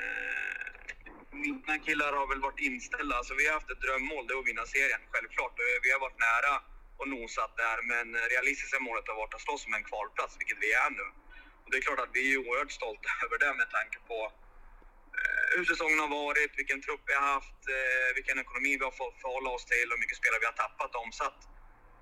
mina 1.44 1.78
killar 1.86 2.12
har 2.20 2.26
väl 2.32 2.40
varit 2.48 2.60
inställda, 2.60 3.16
alltså 3.16 3.34
vi 3.34 3.46
har 3.46 3.54
haft 3.54 3.70
ett 3.70 3.84
drömmål, 3.86 4.26
det 4.26 4.32
är 4.34 4.38
att 4.38 4.50
vinna 4.52 4.64
serien, 4.76 5.02
självklart. 5.12 5.54
Vi 5.84 5.90
har 5.94 6.00
varit 6.06 6.20
nära 6.28 6.54
och 7.00 7.08
nosat 7.14 7.52
där, 7.64 7.78
men 7.92 8.06
realistiska 8.34 8.78
målet 8.80 9.08
har 9.10 9.16
varit 9.22 9.34
att 9.34 9.44
slåss 9.46 9.66
om 9.68 9.74
en 9.74 9.84
kvalplats, 9.90 10.34
vilket 10.40 10.58
vi 10.64 10.70
är 10.84 10.90
nu. 11.00 11.06
Och 11.62 11.68
det 11.70 11.76
är 11.78 11.84
klart 11.86 12.02
att 12.04 12.14
vi 12.18 12.22
är 12.32 12.36
oerhört 12.42 12.72
stolta 12.80 13.10
över 13.24 13.36
det 13.42 13.52
med 13.60 13.68
tanke 13.78 13.98
på 14.10 14.18
hur 15.54 15.64
säsongen 15.64 15.98
har 16.04 16.10
varit, 16.24 16.52
vilken 16.60 16.80
trupp 16.86 17.02
vi 17.10 17.14
har 17.20 17.26
haft, 17.36 17.60
eh, 17.76 18.08
vilken 18.18 18.38
ekonomi 18.44 18.72
vi 18.80 18.84
har 18.90 18.96
fått 19.04 19.16
förhålla 19.24 19.50
oss 19.56 19.64
till 19.72 19.88
och 19.92 19.98
mycket 20.02 20.18
spelare 20.20 20.40
vi 20.42 20.48
har 20.52 20.58
tappat 20.64 20.94
och 20.94 21.02
omsatt. 21.06 21.40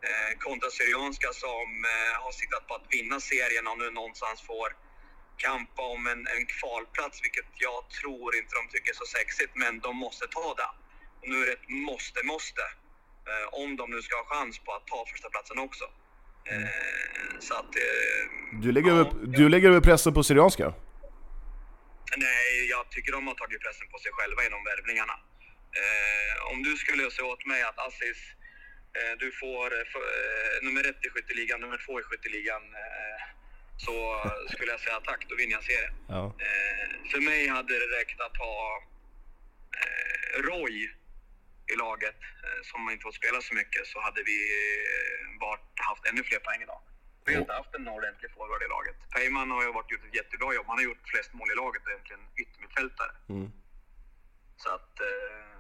Eh, 0.09 0.31
kontra 0.47 0.71
Syrianska 0.79 1.29
som 1.45 1.69
eh, 1.93 2.15
har 2.25 2.33
siktat 2.41 2.65
på 2.69 2.75
att 2.79 2.87
vinna 2.97 3.17
serien 3.21 3.67
och 3.71 3.79
nu 3.79 3.91
någonstans 3.91 4.39
får 4.51 4.69
kampa 5.47 5.83
om 5.95 6.03
en, 6.13 6.21
en 6.35 6.45
kvalplats, 6.55 7.17
vilket 7.27 7.49
jag 7.67 7.79
tror 7.99 8.29
inte 8.39 8.53
de 8.61 8.65
tycker 8.73 8.91
är 8.95 9.01
så 9.05 9.09
sexigt, 9.19 9.53
men 9.63 9.73
de 9.87 9.93
måste 9.97 10.27
ta 10.39 10.49
det. 10.61 10.71
Och 11.21 11.29
nu 11.31 11.37
är 11.43 11.47
det 11.47 11.53
ett 11.53 11.69
måste, 11.69 12.21
måste. 12.33 12.65
Eh, 13.31 13.47
om 13.63 13.77
de 13.77 13.85
nu 13.91 14.03
ska 14.03 14.17
ha 14.17 14.27
chans 14.35 14.59
på 14.65 14.73
att 14.73 14.87
ta 14.87 15.05
första 15.13 15.29
platsen 15.35 15.59
också. 15.59 15.85
Eh, 16.51 17.39
så 17.47 17.55
att... 17.55 17.73
Du, 18.63 18.73
lägger 18.73 18.91
ja, 18.91 18.97
över, 18.97 19.13
du 19.39 19.49
lägger 19.49 19.69
över 19.69 19.81
pressen 19.81 20.15
på 20.15 20.23
Syrianska? 20.23 20.75
Nej, 22.17 22.67
jag 22.71 22.91
tycker 22.91 23.13
de 23.13 23.27
har 23.27 23.35
tagit 23.35 23.61
pressen 23.63 23.89
på 23.89 23.99
sig 23.99 24.13
själva 24.13 24.47
inom 24.47 24.65
värvningarna. 24.65 25.17
Eh, 25.83 26.53
om 26.53 26.63
du 26.63 26.77
skulle 26.77 27.11
säga 27.11 27.27
åt 27.27 27.47
mig 27.47 27.63
att 27.63 27.79
Assis, 27.79 28.21
eh, 28.99 29.13
du 29.19 29.33
får 29.33 29.67
eh, 29.75 29.81
eh, 29.81 30.57
nummer 30.63 30.89
ett 30.91 31.07
i 31.07 31.09
skytteligan, 31.09 31.61
nummer 31.61 31.81
två 31.87 32.01
i 32.01 32.03
skytteligan, 32.03 32.63
eh, 32.63 33.21
så 33.77 33.95
skulle 34.53 34.71
jag 34.71 34.81
säga 34.81 35.01
tack, 35.01 35.27
då 35.29 35.35
vinner 35.37 35.53
jag 35.53 35.65
serien. 35.65 35.95
Ja. 36.09 36.25
Eh, 36.47 37.11
för 37.11 37.21
mig 37.21 37.49
hade 37.49 37.79
det 37.79 37.99
räckt 37.99 38.21
att 38.21 38.37
ha 38.37 38.83
Roy 40.49 40.77
i 41.73 41.77
laget, 41.77 42.21
som 42.63 42.91
inte 42.91 43.03
fått 43.03 43.15
spela 43.15 43.41
så 43.41 43.55
mycket, 43.55 43.87
så 43.87 44.01
hade 44.01 44.23
vi 44.23 44.39
bara 45.41 45.59
haft 45.75 46.07
ännu 46.07 46.23
fler 46.23 46.39
poäng 46.39 46.63
idag. 46.63 46.81
Vi 47.27 47.35
har 47.35 47.41
inte 47.41 47.53
haft 47.53 47.75
en 47.75 47.89
ordentlig 47.89 48.31
forward 48.37 48.63
i 48.67 48.69
laget. 48.77 48.97
Peyman 49.15 49.51
har 49.51 49.63
ju 49.63 49.73
varit 49.73 49.91
gjort 49.93 50.05
ett 50.09 50.15
jättebra 50.21 50.55
jobb. 50.55 50.67
Han 50.67 50.79
har 50.79 50.85
gjort 50.85 51.03
flest 51.13 51.31
mål 51.39 51.49
i 51.53 51.57
laget 51.63 51.83
och 51.85 51.91
egentligen 51.91 52.23
yttermittfältare. 52.43 53.13
Mm. 53.29 53.53
Så 54.57 54.69
att... 54.77 55.01
Eh, 55.01 55.53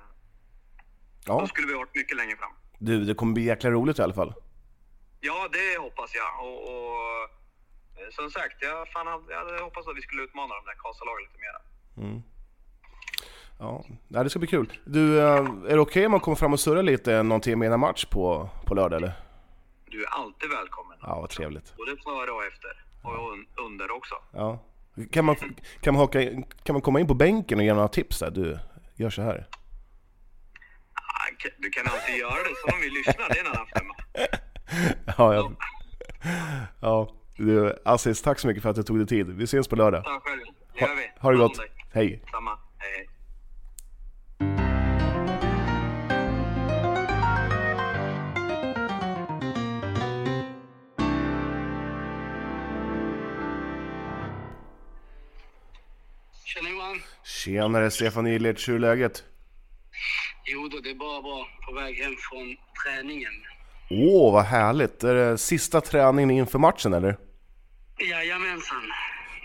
ja. 1.29 1.41
Då 1.41 1.47
skulle 1.47 1.67
vi 1.67 1.75
varit 1.75 1.95
mycket 1.95 2.17
längre 2.17 2.37
fram. 2.37 2.53
Du, 2.79 3.05
det 3.05 3.15
kommer 3.15 3.33
bli 3.33 3.43
jäkla 3.43 3.71
roligt 3.71 3.99
i 3.99 4.03
alla 4.03 4.15
fall. 4.15 4.35
Ja, 5.21 5.49
det 5.53 5.79
hoppas 5.79 6.11
jag. 6.15 6.31
Och, 6.47 6.59
och 6.73 7.03
eh, 7.99 8.09
som 8.11 8.31
sagt, 8.31 8.57
jag, 8.61 8.89
fan 8.89 9.07
jag 9.29 9.39
hade 9.39 9.63
hoppats 9.63 9.89
att 9.89 9.97
vi 9.97 10.03
skulle 10.03 10.23
utmana 10.23 10.55
de 10.55 10.65
där 10.65 10.75
Karlstad-lagen 10.83 11.23
lite 11.27 11.39
mera. 11.47 11.61
Mm. 12.09 12.23
Ja, 13.59 13.85
det 14.23 14.31
ska 14.31 14.39
bli 14.39 14.49
kul. 14.49 14.81
Du, 14.85 15.19
eh, 15.21 15.25
är 15.25 15.43
det 15.45 15.45
okej 15.65 15.81
okay 15.81 16.07
om 16.07 16.11
man 16.11 16.21
kommer 16.21 16.37
fram 16.37 16.53
och 16.53 16.61
surrar 16.61 16.83
lite 16.83 17.23
någon 17.23 17.41
timme 17.41 17.67
innan 17.67 17.81
match 17.81 18.05
på, 18.05 18.49
på 18.67 18.75
lördag 18.75 18.97
eller? 18.97 19.24
Du 19.95 20.05
är 20.05 20.09
alltid 20.09 20.51
välkommen. 20.51 20.99
Ja, 21.03 21.21
vad 21.21 21.31
trevligt. 21.31 21.77
Både 21.77 21.97
före 21.97 22.31
och 22.31 22.45
efter. 22.45 22.85
Och 23.03 23.65
under 23.67 23.91
också. 23.91 24.15
Ja. 24.33 24.59
Kan 25.11 25.25
man, 25.25 25.37
kan, 25.81 25.95
man 25.95 26.01
haka, 26.01 26.23
kan 26.63 26.73
man 26.75 26.81
komma 26.83 27.01
in 27.01 27.07
på 27.07 27.15
bänken 27.15 27.59
och 27.59 27.65
ge 27.65 27.75
några 27.75 27.89
tips 27.89 28.19
där? 28.19 28.31
Du, 28.31 28.59
gör 28.95 29.11
så 29.11 29.23
här. 29.23 29.49
Du 31.59 31.71
kan 31.71 31.87
alltid 31.87 32.17
göra 32.17 32.43
det 32.43 32.55
så 32.65 32.75
om 32.75 32.81
vi 32.81 32.91
lyssnar, 32.91 33.29
det 33.29 33.39
är 33.39 33.45
en 33.45 33.53
annan 33.53 33.67
femma. 33.67 33.95
Ja, 35.19 35.35
ja. 35.35 35.53
ja. 36.81 37.15
Du, 37.37 37.79
Assis, 37.85 38.23
tack 38.23 38.39
så 38.39 38.47
mycket 38.47 38.63
för 38.63 38.71
att 38.71 38.77
du 38.77 38.83
tog 38.83 38.99
dig 38.99 39.07
tid. 39.07 39.27
Vi 39.27 39.45
ses 39.45 39.69
på 39.69 39.77
lördag. 39.77 40.05
Tack 40.05 40.23
själv. 40.23 40.41
Det 40.75 40.81
gör 40.81 40.95
vi. 40.95 41.03
Ha, 41.03 41.13
ha 41.21 41.31
det 41.31 41.39
gott. 41.39 41.61
Hej. 41.93 42.25
Samma. 42.31 42.59
Tjenare 57.45 57.91
Stefan 57.91 58.27
Illich, 58.27 58.69
hur 58.69 58.75
är 58.75 58.79
läget? 58.79 59.25
Jo 60.45 60.69
då, 60.69 60.81
det 60.81 60.91
är 60.91 60.95
bara 60.95 61.23
bra. 61.23 61.49
På 61.67 61.75
väg 61.75 61.95
hem 61.97 62.15
från 62.31 62.57
träningen. 62.85 63.33
Åh, 63.91 64.33
vad 64.33 64.45
härligt! 64.45 65.05
Är 65.05 65.15
det 65.15 65.39
sista 65.39 65.81
träningen 65.81 66.31
inför 66.31 66.59
matchen 66.59 66.93
eller? 66.93 67.17
Jajamensan. 67.99 68.83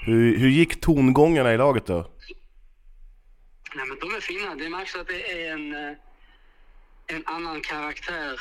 Hur, 0.05 0.37
hur 0.37 0.49
gick 0.49 0.81
tongångarna 0.81 1.53
i 1.53 1.57
laget 1.57 1.85
då? 1.85 2.11
Nej, 3.75 3.85
men 3.87 3.99
de 3.99 4.15
är 4.15 4.19
fina. 4.19 4.55
Det 4.55 4.69
märks 4.69 4.95
att 4.95 5.07
det 5.07 5.31
är 5.31 5.53
en, 5.53 5.73
eh, 5.73 5.97
en 7.07 7.23
annan 7.25 7.61
karaktär 7.61 8.39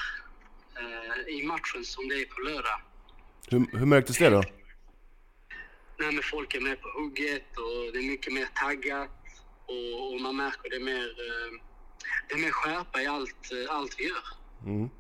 eh, 0.79 1.35
i 1.35 1.47
matchen 1.47 1.85
som 1.85 2.09
det 2.09 2.15
är 2.15 2.25
på 2.25 2.41
lördag. 2.41 2.81
Hur, 3.49 3.79
hur 3.79 3.87
märktes 3.87 4.19
det 4.19 4.31
då? 4.31 4.43
Nej, 5.99 6.13
men 6.13 6.23
folk 6.23 6.55
är 6.55 6.61
med 6.61 6.81
på 6.83 6.89
hugget 6.89 7.57
och 7.57 7.93
det 7.93 7.99
är 7.99 8.11
mycket 8.11 8.33
mer 8.33 8.47
taggat 8.55 9.18
och, 9.69 10.13
och 10.13 10.21
man 10.21 10.37
märker 10.37 10.71
det 10.71 10.81
mer, 10.81 11.07
eh, 11.27 11.51
det 12.29 12.35
är 12.35 12.39
mer 12.39 12.51
skärpa 12.51 13.03
i 13.03 13.07
allt, 13.07 13.53
eh, 13.53 13.77
allt 13.77 13.95
vi 13.99 14.05
gör. 14.05 14.27
Mm. 14.67 14.91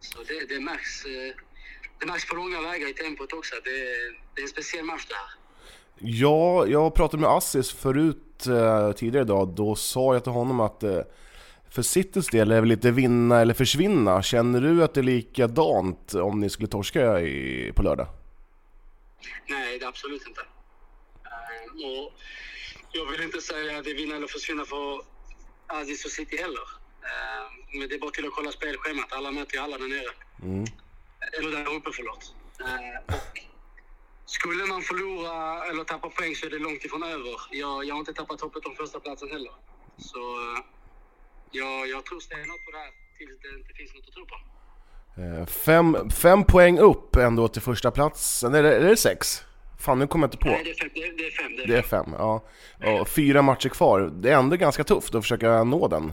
Så 0.00 0.18
det, 0.28 0.54
det, 0.54 0.60
märks, 0.60 1.04
eh, 1.04 1.34
det 2.00 2.06
märks 2.06 2.28
på 2.28 2.36
långa 2.36 2.60
vägar 2.60 2.88
i 2.88 2.94
tempot 2.94 3.32
också. 3.32 3.54
Det, 3.64 3.70
det 4.34 4.40
är 4.40 4.42
en 4.42 4.48
speciell 4.48 4.84
match 4.84 5.06
det 5.08 5.14
här. 5.14 5.30
Ja, 6.00 6.66
jag 6.66 6.94
pratade 6.94 7.20
med 7.20 7.30
Assis 7.30 7.72
förut 7.72 8.46
eh, 8.46 8.92
tidigare 8.92 9.24
idag. 9.24 9.48
Då 9.48 9.74
sa 9.74 10.14
jag 10.14 10.22
till 10.22 10.32
honom 10.32 10.60
att 10.60 10.82
eh, 10.82 11.00
för 11.70 11.82
Citys 11.82 12.26
del 12.26 12.50
är 12.50 12.54
det 12.54 12.60
väl 12.60 12.68
lite 12.68 12.90
vinna 12.90 13.40
eller 13.40 13.54
försvinna. 13.54 14.22
Känner 14.22 14.60
du 14.60 14.84
att 14.84 14.94
det 14.94 15.00
är 15.00 15.02
likadant 15.02 16.14
om 16.14 16.40
ni 16.40 16.50
skulle 16.50 16.68
torska 16.68 17.20
i, 17.20 17.72
på 17.76 17.82
lördag? 17.82 18.06
Nej, 19.48 19.78
det 19.78 19.84
är 19.84 19.88
absolut 19.88 20.22
inte. 20.28 20.40
Och 21.70 22.12
jag 22.92 23.06
vill 23.10 23.22
inte 23.22 23.40
säga 23.40 23.78
att 23.78 23.84
det 23.84 23.90
är 23.90 23.94
vinna 23.94 24.16
eller 24.16 24.26
försvinna 24.26 24.64
för 24.64 25.02
Aziz 25.66 26.04
och 26.04 26.10
City 26.10 26.36
heller. 26.36 26.66
Eh, 27.02 27.78
men 27.78 27.88
det 27.88 27.94
är 27.94 27.98
bara 27.98 28.10
till 28.10 28.26
att 28.26 28.32
kolla 28.32 28.52
spelschemat. 28.52 29.12
Alla 29.12 29.30
möter 29.30 29.54
ju 29.56 29.60
alla 29.62 29.78
där 29.78 29.88
nere. 29.88 30.12
Mm. 30.42 30.64
Eller 31.38 31.50
där 31.50 31.74
uppe, 31.74 31.90
förlåt. 31.92 32.34
Eh, 32.60 33.14
och 34.24 34.30
skulle 34.30 34.64
man 34.64 34.82
förlora 34.82 35.64
eller 35.64 35.84
tappa 35.84 36.08
poäng 36.10 36.34
så 36.34 36.46
är 36.46 36.50
det 36.50 36.58
långt 36.58 36.84
ifrån 36.84 37.02
över. 37.02 37.40
Jag, 37.50 37.84
jag 37.84 37.94
har 37.94 38.00
inte 38.00 38.12
tappat 38.12 38.40
hoppet 38.40 38.66
om 38.66 38.74
första 38.76 39.00
platsen 39.00 39.30
heller. 39.30 39.52
Så 39.98 40.18
eh, 40.18 40.58
jag, 41.50 41.88
jag 41.88 42.04
tror 42.04 42.20
stenhårt 42.20 42.64
på 42.64 42.70
det 42.70 42.78
här 42.78 42.90
tills 43.18 43.40
det 43.42 43.58
inte 43.58 43.74
finns 43.74 43.94
något 43.94 44.08
att 44.08 44.14
tro 44.14 44.26
på. 44.26 44.36
Eh, 45.20 45.46
Fem, 45.46 46.10
fem 46.10 46.44
poäng 46.44 46.78
upp 46.78 47.16
ändå 47.16 47.48
till 47.48 47.62
första 47.62 47.90
platsen. 47.90 48.52
Det, 48.52 48.58
är 48.58 48.80
det 48.80 48.96
sex? 48.96 49.42
Fan, 49.80 49.98
nu 49.98 50.06
kommer 50.06 50.26
jag 50.26 50.28
inte 50.28 50.38
på. 50.38 50.48
Nej, 50.48 50.64
det 50.64 50.70
är 50.70 50.74
fem. 50.74 50.90
Det 50.94 51.02
är, 51.02 51.12
det 51.12 51.26
är 51.26 51.30
fem. 51.30 51.56
Det 51.56 51.62
är 51.62 51.82
fem. 51.82 52.04
fem, 52.04 52.14
ja. 52.18 52.42
Och 53.00 53.08
fyra 53.08 53.42
matcher 53.42 53.68
kvar. 53.68 54.00
Det 54.00 54.30
är 54.30 54.36
ändå 54.38 54.56
ganska 54.56 54.84
tufft 54.84 55.14
att 55.14 55.22
försöka 55.22 55.64
nå 55.64 55.88
den. 55.88 56.12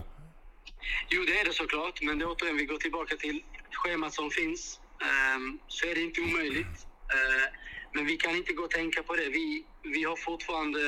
Jo, 1.08 1.22
det 1.26 1.40
är 1.40 1.44
det 1.44 1.52
såklart. 1.52 2.02
Men 2.02 2.18
det 2.18 2.26
återigen, 2.26 2.56
vi 2.56 2.64
går 2.64 2.76
tillbaka 2.76 3.16
till 3.16 3.42
schemat 3.72 4.14
som 4.14 4.30
finns. 4.30 4.80
Ehm, 5.02 5.58
så 5.68 5.86
är 5.86 5.94
det 5.94 6.00
inte 6.00 6.20
omöjligt. 6.20 6.76
Ehm, 7.14 7.48
men 7.94 8.06
vi 8.06 8.16
kan 8.16 8.36
inte 8.36 8.52
gå 8.52 8.62
och 8.62 8.70
tänka 8.70 9.02
på 9.02 9.16
det. 9.16 9.28
Vi, 9.28 9.64
vi 9.82 10.04
har 10.04 10.16
fortfarande... 10.16 10.80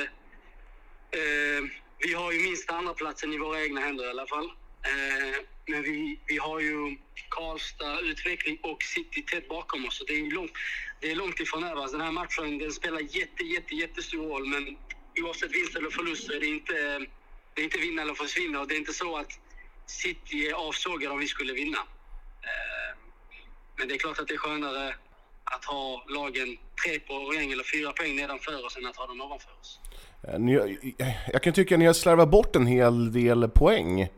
ehm, 1.11 1.69
vi 2.07 2.13
har 2.13 2.31
ju 2.31 2.39
minst 2.43 2.71
andra 2.71 2.93
platsen 2.93 3.33
i 3.33 3.37
våra 3.37 3.61
egna 3.63 3.81
händer 3.81 4.05
i 4.05 4.09
alla 4.09 4.27
fall. 4.27 4.45
Ehm, 4.83 5.43
men 5.69 5.81
vi, 5.83 6.19
vi 6.25 6.37
har 6.37 6.59
ju 6.59 6.97
Karlstad, 7.29 7.99
Utveckling 7.99 8.57
och 8.63 8.83
City 8.83 9.21
tätt 9.21 9.49
bakom 9.49 9.85
oss. 9.85 9.97
Så 9.97 10.03
det 10.03 10.13
är 10.13 10.31
långt, 10.31 10.51
det 10.99 11.11
är 11.11 11.15
långt 11.15 11.39
ifrån 11.39 11.63
över. 11.63 11.81
Alltså, 11.81 11.97
Den 11.97 12.05
här 12.05 12.13
matchen 12.13 12.57
den 12.57 12.71
spelar 12.71 12.99
jätte, 12.99 13.43
jätte, 13.43 13.75
jättestor 13.75 14.23
roll. 14.29 14.47
Men 14.47 14.77
oavsett 15.23 15.51
vinst 15.51 15.75
eller 15.75 15.89
förlust 15.89 16.25
så 16.25 16.33
är 16.33 16.39
det 16.39 16.45
inte, 16.45 16.73
det 17.53 17.61
är 17.61 17.63
inte 17.63 17.77
vinna 17.77 18.01
eller 18.01 18.13
försvinna. 18.13 18.59
Och 18.61 18.67
det 18.67 18.75
är 18.75 18.79
inte 18.79 18.93
så 18.93 19.17
att 19.17 19.31
City 19.85 20.47
är 20.47 20.53
avsågade 20.53 21.13
om 21.13 21.19
vi 21.19 21.27
skulle 21.27 21.53
vinna. 21.53 21.77
Eh, 22.49 22.97
men 23.77 23.87
det 23.87 23.93
är 23.93 23.97
klart 23.97 24.19
att 24.19 24.27
det 24.27 24.33
är 24.33 24.37
skönare 24.37 24.95
att 25.43 25.65
ha 25.65 26.05
lagen 26.07 26.57
tre 26.85 26.99
poäng 26.99 27.51
eller 27.51 27.63
fyra 27.63 27.91
poäng 27.91 28.15
nedanför 28.15 28.65
oss 28.65 28.77
än 28.77 28.85
att 28.85 28.95
ha 28.95 29.07
dem 29.07 29.21
ovanför 29.21 29.51
oss. 29.59 29.79
Eh, 30.23 31.31
jag 31.33 31.43
kan 31.43 31.53
tycka 31.53 31.75
att 31.75 31.79
ni 31.79 31.85
har 31.85 31.93
slarvat 31.93 32.29
bort 32.29 32.55
en 32.55 32.67
hel 32.67 33.11
del 33.11 33.49
poäng. 33.49 34.01
Eh, 34.01 34.09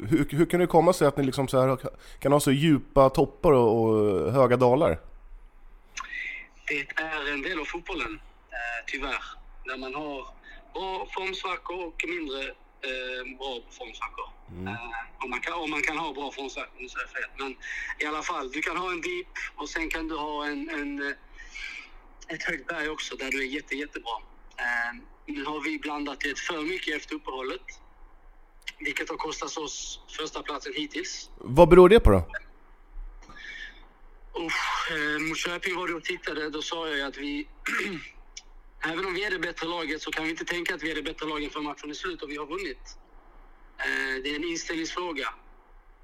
Eh, 0.00 0.08
hur, 0.08 0.28
hur 0.30 0.46
kan 0.46 0.60
det 0.60 0.66
komma 0.66 0.92
sig 0.92 1.06
att 1.06 1.16
ni 1.16 1.24
liksom 1.24 1.48
så 1.48 1.60
här 1.60 1.78
kan 2.18 2.32
ha 2.32 2.40
så 2.40 2.50
djupa 2.52 3.10
toppar 3.10 3.52
och, 3.52 3.82
och 3.82 4.32
höga 4.32 4.56
dalar? 4.56 4.98
Det 6.68 7.02
är 7.02 7.32
en 7.32 7.42
del 7.42 7.60
av 7.60 7.64
fotbollen, 7.64 8.20
eh, 8.50 8.84
tyvärr. 8.86 9.22
Där 9.64 9.76
man 9.76 9.94
har 9.94 10.26
bra 10.74 11.06
formsvackor 11.14 11.86
och 11.86 12.04
mindre 12.08 12.42
eh, 12.88 13.38
bra 13.38 13.60
formsvackor. 13.70 14.28
Eh, 14.66 15.24
om, 15.24 15.30
man 15.30 15.40
kan, 15.40 15.54
om 15.54 15.70
man 15.70 15.82
kan 15.82 15.98
ha 15.98 16.12
bra 16.12 16.32
formsvackor, 16.32 16.82
nu 16.82 16.88
säger 16.88 17.06
fel. 17.06 17.30
Men 17.38 17.56
i 17.98 18.06
alla 18.06 18.22
fall, 18.22 18.50
du 18.50 18.62
kan 18.62 18.76
ha 18.76 18.90
en 18.90 19.00
deep 19.00 19.26
och 19.56 19.68
sen 19.68 19.90
kan 19.90 20.08
du 20.08 20.16
ha 20.16 20.46
en, 20.46 20.70
en, 20.70 21.02
eh, 21.02 22.34
ett 22.34 22.42
högt 22.42 22.66
berg 22.66 22.88
också 22.88 23.16
där 23.16 23.30
du 23.30 23.42
är 23.42 23.46
jätte, 23.46 23.74
jättebra. 23.74 24.16
Eh, 24.56 25.00
nu 25.26 25.44
har 25.44 25.60
vi 25.60 25.78
blandat 25.78 26.20
det 26.20 26.38
för 26.38 26.62
mycket 26.62 26.96
efter 26.96 27.14
uppehållet. 27.14 27.66
Vilket 28.78 29.08
har 29.08 29.16
kostat 29.16 29.56
oss 29.56 30.00
första 30.08 30.42
platsen 30.42 30.72
hittills. 30.76 31.30
Vad 31.38 31.68
beror 31.68 31.88
det 31.88 32.00
på 32.00 32.10
då? 32.10 32.24
Eh, 34.38 35.20
mot 35.20 35.38
Köping 35.38 35.76
var 35.76 35.86
du 35.86 35.94
och 35.94 36.04
tittade, 36.04 36.50
då 36.50 36.62
sa 36.62 36.88
jag 36.88 37.08
att 37.08 37.16
vi... 37.16 37.48
även 38.84 39.06
om 39.06 39.14
vi 39.14 39.24
är 39.24 39.30
det 39.30 39.38
bättre 39.38 39.66
laget 39.66 40.02
så 40.02 40.10
kan 40.10 40.24
vi 40.24 40.30
inte 40.30 40.44
tänka 40.44 40.74
att 40.74 40.82
vi 40.82 40.90
är 40.90 40.94
det 40.94 41.02
bättre 41.02 41.26
laget 41.26 41.52
för 41.52 41.60
matchen 41.60 41.90
är 41.90 41.94
slut 41.94 42.22
och 42.22 42.30
vi 42.30 42.36
har 42.36 42.46
vunnit. 42.46 42.98
Eh, 43.78 44.22
det 44.22 44.30
är 44.30 44.36
en 44.36 44.44
inställningsfråga. 44.44 45.34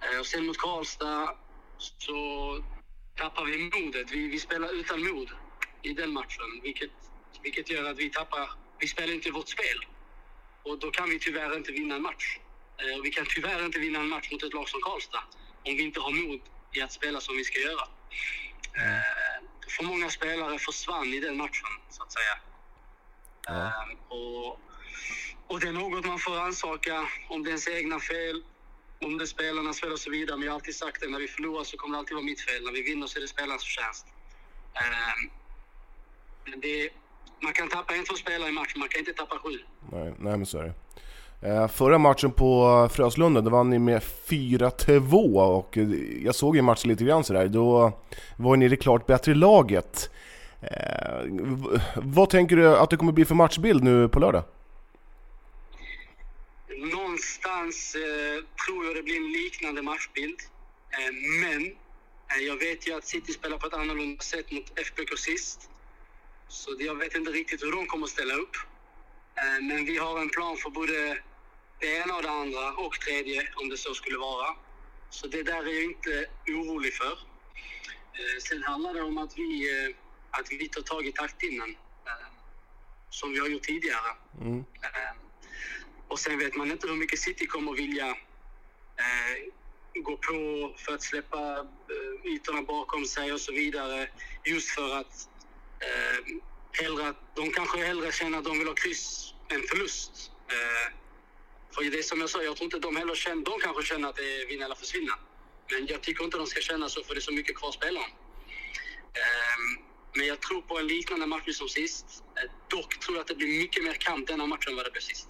Eh, 0.01 0.21
och 0.21 0.27
sen 0.27 0.47
mot 0.47 0.59
Karlstad 0.59 1.37
så 1.79 2.17
tappar 3.17 3.45
vi 3.45 3.83
modet. 3.83 4.11
Vi, 4.11 4.29
vi 4.29 4.39
spelar 4.39 4.75
utan 4.75 5.03
mod 5.09 5.31
i 5.83 5.93
den 5.93 6.13
matchen, 6.13 6.61
vilket, 6.63 6.91
vilket 7.43 7.71
gör 7.71 7.91
att 7.91 7.99
vi 7.99 8.11
tappar... 8.11 8.51
Vi 8.79 8.89
spelar 8.89 9.15
inte 9.15 9.31
vårt 9.31 9.49
spel. 9.49 9.79
Och 10.63 10.79
då 10.79 10.91
kan 10.91 11.11
vi 11.11 11.19
tyvärr 11.19 11.57
inte 11.57 11.73
vinna 11.73 11.95
en 11.95 12.03
match. 12.03 12.39
Eh, 12.79 12.99
och 12.99 13.05
vi 13.05 13.11
kan 13.11 13.27
tyvärr 13.29 13.65
inte 13.65 13.79
vinna 13.79 13.99
en 13.99 14.09
match 14.09 14.29
mot 14.33 14.43
ett 14.43 14.55
lag 14.55 14.69
som 14.69 14.81
Karlstad 14.81 15.25
om 15.67 15.77
vi 15.77 15.83
inte 15.83 16.01
har 16.01 16.13
mod 16.13 16.41
i 16.73 16.83
att 16.83 16.93
spela 16.93 17.21
som 17.21 17.37
vi 17.37 17.45
ska 17.45 17.59
göra. 17.59 17.89
Eh, 18.77 19.45
för 19.69 19.85
många 19.85 20.11
spelare 20.11 20.59
försvann 20.59 21.15
i 21.15 21.21
den 21.21 21.37
matchen, 21.37 21.69
så 21.91 22.03
att 22.03 22.13
säga. 22.13 22.35
Eh, 23.49 23.99
och, 24.09 24.61
och 25.47 25.61
det 25.61 25.69
är 25.69 25.73
något 25.73 26.07
man 26.07 26.19
får 26.19 26.39
ansaka 26.39 27.09
om 27.29 27.43
det 27.43 27.49
är 27.49 27.51
ens 27.51 27.69
egna 27.69 28.01
fel, 28.01 28.43
om 29.01 29.19
det 29.19 29.25
är 29.25 29.27
spelarnas 29.27 29.81
fel 29.81 29.93
och 29.93 30.01
så 30.01 30.11
vidare. 30.11 30.37
Men 30.37 30.47
jag 30.47 30.53
har 30.53 30.55
alltid 30.55 30.77
sagt 30.77 31.01
det, 31.01 31.09
när 31.09 31.19
vi 31.19 31.29
förlorar 31.29 31.65
så 31.65 31.77
kommer 31.77 31.95
det 31.95 31.99
alltid 31.99 32.15
vara 32.15 32.25
mitt 32.25 32.41
fel. 32.41 32.65
När 32.65 32.73
vi 32.73 32.83
vinner 32.83 33.07
så 33.07 33.19
är 33.19 33.21
det 33.21 33.29
spelarnas 33.29 33.65
förtjänst. 33.65 34.07
Men 36.45 36.61
det, 36.61 36.91
man 37.41 37.53
kan 37.53 37.69
tappa 37.69 37.95
en, 37.95 38.05
två 38.05 38.15
spelare 38.15 38.49
i 38.49 38.53
matchen, 38.53 38.79
man 38.79 38.89
kan 38.89 38.99
inte 38.99 39.13
tappa 39.13 39.39
sju. 39.39 39.59
Nej, 39.93 40.15
nej 40.19 40.37
men 40.37 40.47
så 40.47 40.59
är 40.59 40.63
det. 40.63 40.75
Eh, 41.45 41.69
förra 41.69 41.99
matchen 41.99 42.33
på 42.33 42.89
Fröslunda, 42.93 43.41
då 43.41 43.51
vann 43.51 43.71
ni 43.71 43.79
med 43.79 44.03
4-2 44.03 45.57
och 45.57 45.79
eh, 45.79 45.89
jag 46.25 46.35
såg 46.35 46.57
ju 46.57 46.63
matchen 46.63 46.91
lite 46.91 47.05
grann 47.05 47.25
sådär. 47.25 47.49
Då 47.49 47.93
var 48.37 48.57
ni 48.57 48.69
det 48.69 48.77
klart 48.77 49.07
bättre 49.07 49.35
laget. 49.35 50.11
Eh, 50.61 51.25
vad 51.97 52.31
tänker 52.31 52.57
du 52.57 52.77
att 52.77 52.91
det 52.91 52.97
kommer 52.97 53.13
bli 53.13 53.25
för 53.25 53.35
matchbild 53.35 53.85
nu 53.85 54.09
på 54.09 54.19
lördag? 54.21 54.45
Någonstans 56.69 57.95
eh, 57.95 58.45
tror 58.67 58.87
jag 58.87 58.97
det 58.97 59.03
blir 59.03 59.17
en 59.17 59.33
liknande 59.33 59.83
matchbild. 59.83 60.39
Eh, 60.91 61.13
men 61.41 61.63
eh, 61.67 62.47
jag 62.47 62.57
vet 62.57 62.89
ju 62.89 62.97
att 62.97 63.05
City 63.05 63.33
spelar 63.33 63.59
på 63.59 63.67
ett 63.67 63.75
annorlunda 63.75 64.23
sätt 64.23 64.53
mot 64.53 64.79
FBK 64.79 65.19
sist. 65.19 65.71
Så 66.49 66.71
jag 66.79 66.95
vet 66.95 67.15
inte 67.15 67.31
riktigt 67.31 67.63
hur 67.63 67.73
de 67.73 67.87
kommer 67.87 68.05
att 68.05 68.11
ställa 68.11 68.35
upp. 68.35 68.57
Eh, 69.37 69.65
men 69.65 69.85
vi 69.85 69.99
har 69.99 70.21
en 70.21 70.29
plan 70.29 70.57
för 70.57 70.71
både 70.71 71.19
det 71.85 71.97
ena 71.97 72.17
och 72.17 72.23
det 72.23 72.31
andra 72.31 72.73
och 72.73 73.01
tredje 73.01 73.49
om 73.55 73.69
det 73.69 73.77
så 73.77 73.95
skulle 73.95 74.19
vara. 74.19 74.57
Så 75.11 75.27
det 75.27 75.43
där 75.43 75.63
är 75.69 75.73
jag 75.73 75.85
inte 75.85 76.27
orolig 76.49 76.95
för. 76.95 77.13
Eh, 78.19 78.39
sen 78.49 78.63
handlar 78.63 78.95
det 78.95 79.03
om 79.03 79.19
att 79.19 79.39
vi, 79.39 79.51
eh, 79.71 79.97
att 80.31 80.47
vi 80.51 80.69
tar 80.69 80.83
tag 80.83 81.07
i 81.07 81.13
taktpinnen. 81.13 81.71
Eh, 82.07 82.27
som 83.11 83.33
vi 83.33 83.39
har 83.39 83.49
gjort 83.49 83.63
tidigare. 83.63 84.11
Mm. 84.41 84.65
Och 86.09 86.19
sen 86.19 86.39
vet 86.39 86.57
man 86.57 86.71
inte 86.71 86.89
hur 86.89 86.95
mycket 86.95 87.19
City 87.19 87.47
kommer 87.47 87.73
vilja 87.73 88.17
gå 89.95 90.17
på 90.17 90.75
för 90.79 90.95
att 90.95 91.03
släppa 91.03 91.67
ytorna 92.25 92.63
bakom 92.63 93.05
sig 93.05 93.33
och 93.33 93.41
så 93.41 93.53
vidare. 93.53 94.09
Just 94.45 94.69
för 94.69 94.97
att 94.97 95.29
eh, 95.81 96.19
hellre, 96.73 97.15
de 97.35 97.51
kanske 97.51 97.79
hellre 97.87 98.13
känner 98.13 98.39
att 98.39 98.45
de 98.45 98.59
vill 98.59 98.69
ha 98.69 98.75
kryss 98.75 99.35
än 99.49 99.63
förlust. 99.71 100.31
Eh, 100.49 101.04
för 101.75 101.85
det 101.91 101.99
är 101.99 102.03
som 102.03 102.21
jag 102.21 102.31
sa, 102.31 102.43
jag 102.43 102.57
tror 102.57 102.65
inte 102.65 102.79
de 102.79 102.97
heller 102.97 103.15
känner, 103.15 103.45
de 103.45 103.61
kanske 103.61 103.83
känner 103.83 104.09
att 104.09 104.17
det 104.17 104.43
är 104.43 104.47
vinna 104.47 104.65
eller 104.65 104.75
försvinna. 104.75 105.15
Men 105.71 105.87
jag 105.87 106.01
tycker 106.03 106.25
inte 106.25 106.39
de 106.39 106.47
ska 106.47 106.61
känna 106.61 106.89
så 106.89 107.05
för 107.05 107.15
det 107.15 107.19
är 107.19 107.29
så 107.31 107.33
mycket 107.33 107.57
kvar 107.57 107.69
att 107.69 107.75
spela 107.75 108.01
om. 108.01 108.11
Ehm, 109.23 109.85
men 110.17 110.27
jag 110.27 110.41
tror 110.41 110.61
på 110.63 110.79
en 110.79 110.87
liknande 110.87 111.27
match 111.27 111.49
som 111.53 111.69
sist. 111.69 112.07
Eh, 112.39 112.51
dock 112.69 113.01
tror 113.01 113.17
jag 113.17 113.23
att 113.23 113.29
det 113.29 113.35
blir 113.35 113.59
mycket 113.63 113.85
mer 113.85 113.95
kamp 113.95 114.27
denna 114.27 114.47
matchen 114.47 114.71
än 114.71 114.77
vad 114.77 114.87
det 114.87 114.91
blev 114.91 115.01
sist. 115.01 115.29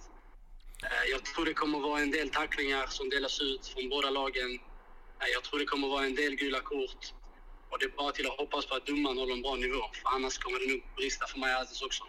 Eh, 0.83 1.11
jag 1.11 1.25
tror 1.25 1.45
det 1.45 1.53
kommer 1.53 1.79
vara 1.79 2.01
en 2.01 2.11
del 2.11 2.29
tacklingar 2.29 2.87
som 2.87 3.09
delas 3.09 3.41
ut 3.41 3.67
från 3.67 3.89
båda 3.89 4.09
lagen. 4.09 4.59
Eh, 5.21 5.27
jag 5.33 5.43
tror 5.43 5.59
det 5.59 5.65
kommer 5.65 5.87
vara 5.87 6.05
en 6.05 6.15
del 6.15 6.35
gula 6.35 6.59
kort. 6.59 7.13
Och 7.69 7.79
det 7.79 7.85
är 7.85 7.89
bara 7.89 8.11
till 8.11 8.27
att 8.27 8.37
hoppas 8.37 8.65
på 8.65 8.75
att 8.75 8.85
domaren 8.85 9.17
håller 9.17 9.33
en 9.33 9.41
bra 9.41 9.55
nivå. 9.55 9.81
För 9.93 10.09
annars 10.15 10.37
kommer 10.37 10.59
det 10.59 10.67
nog 10.71 10.81
brista 10.95 11.27
för 11.27 11.39
mig 11.39 11.53
Aziz 11.53 11.81
också. 11.81 12.03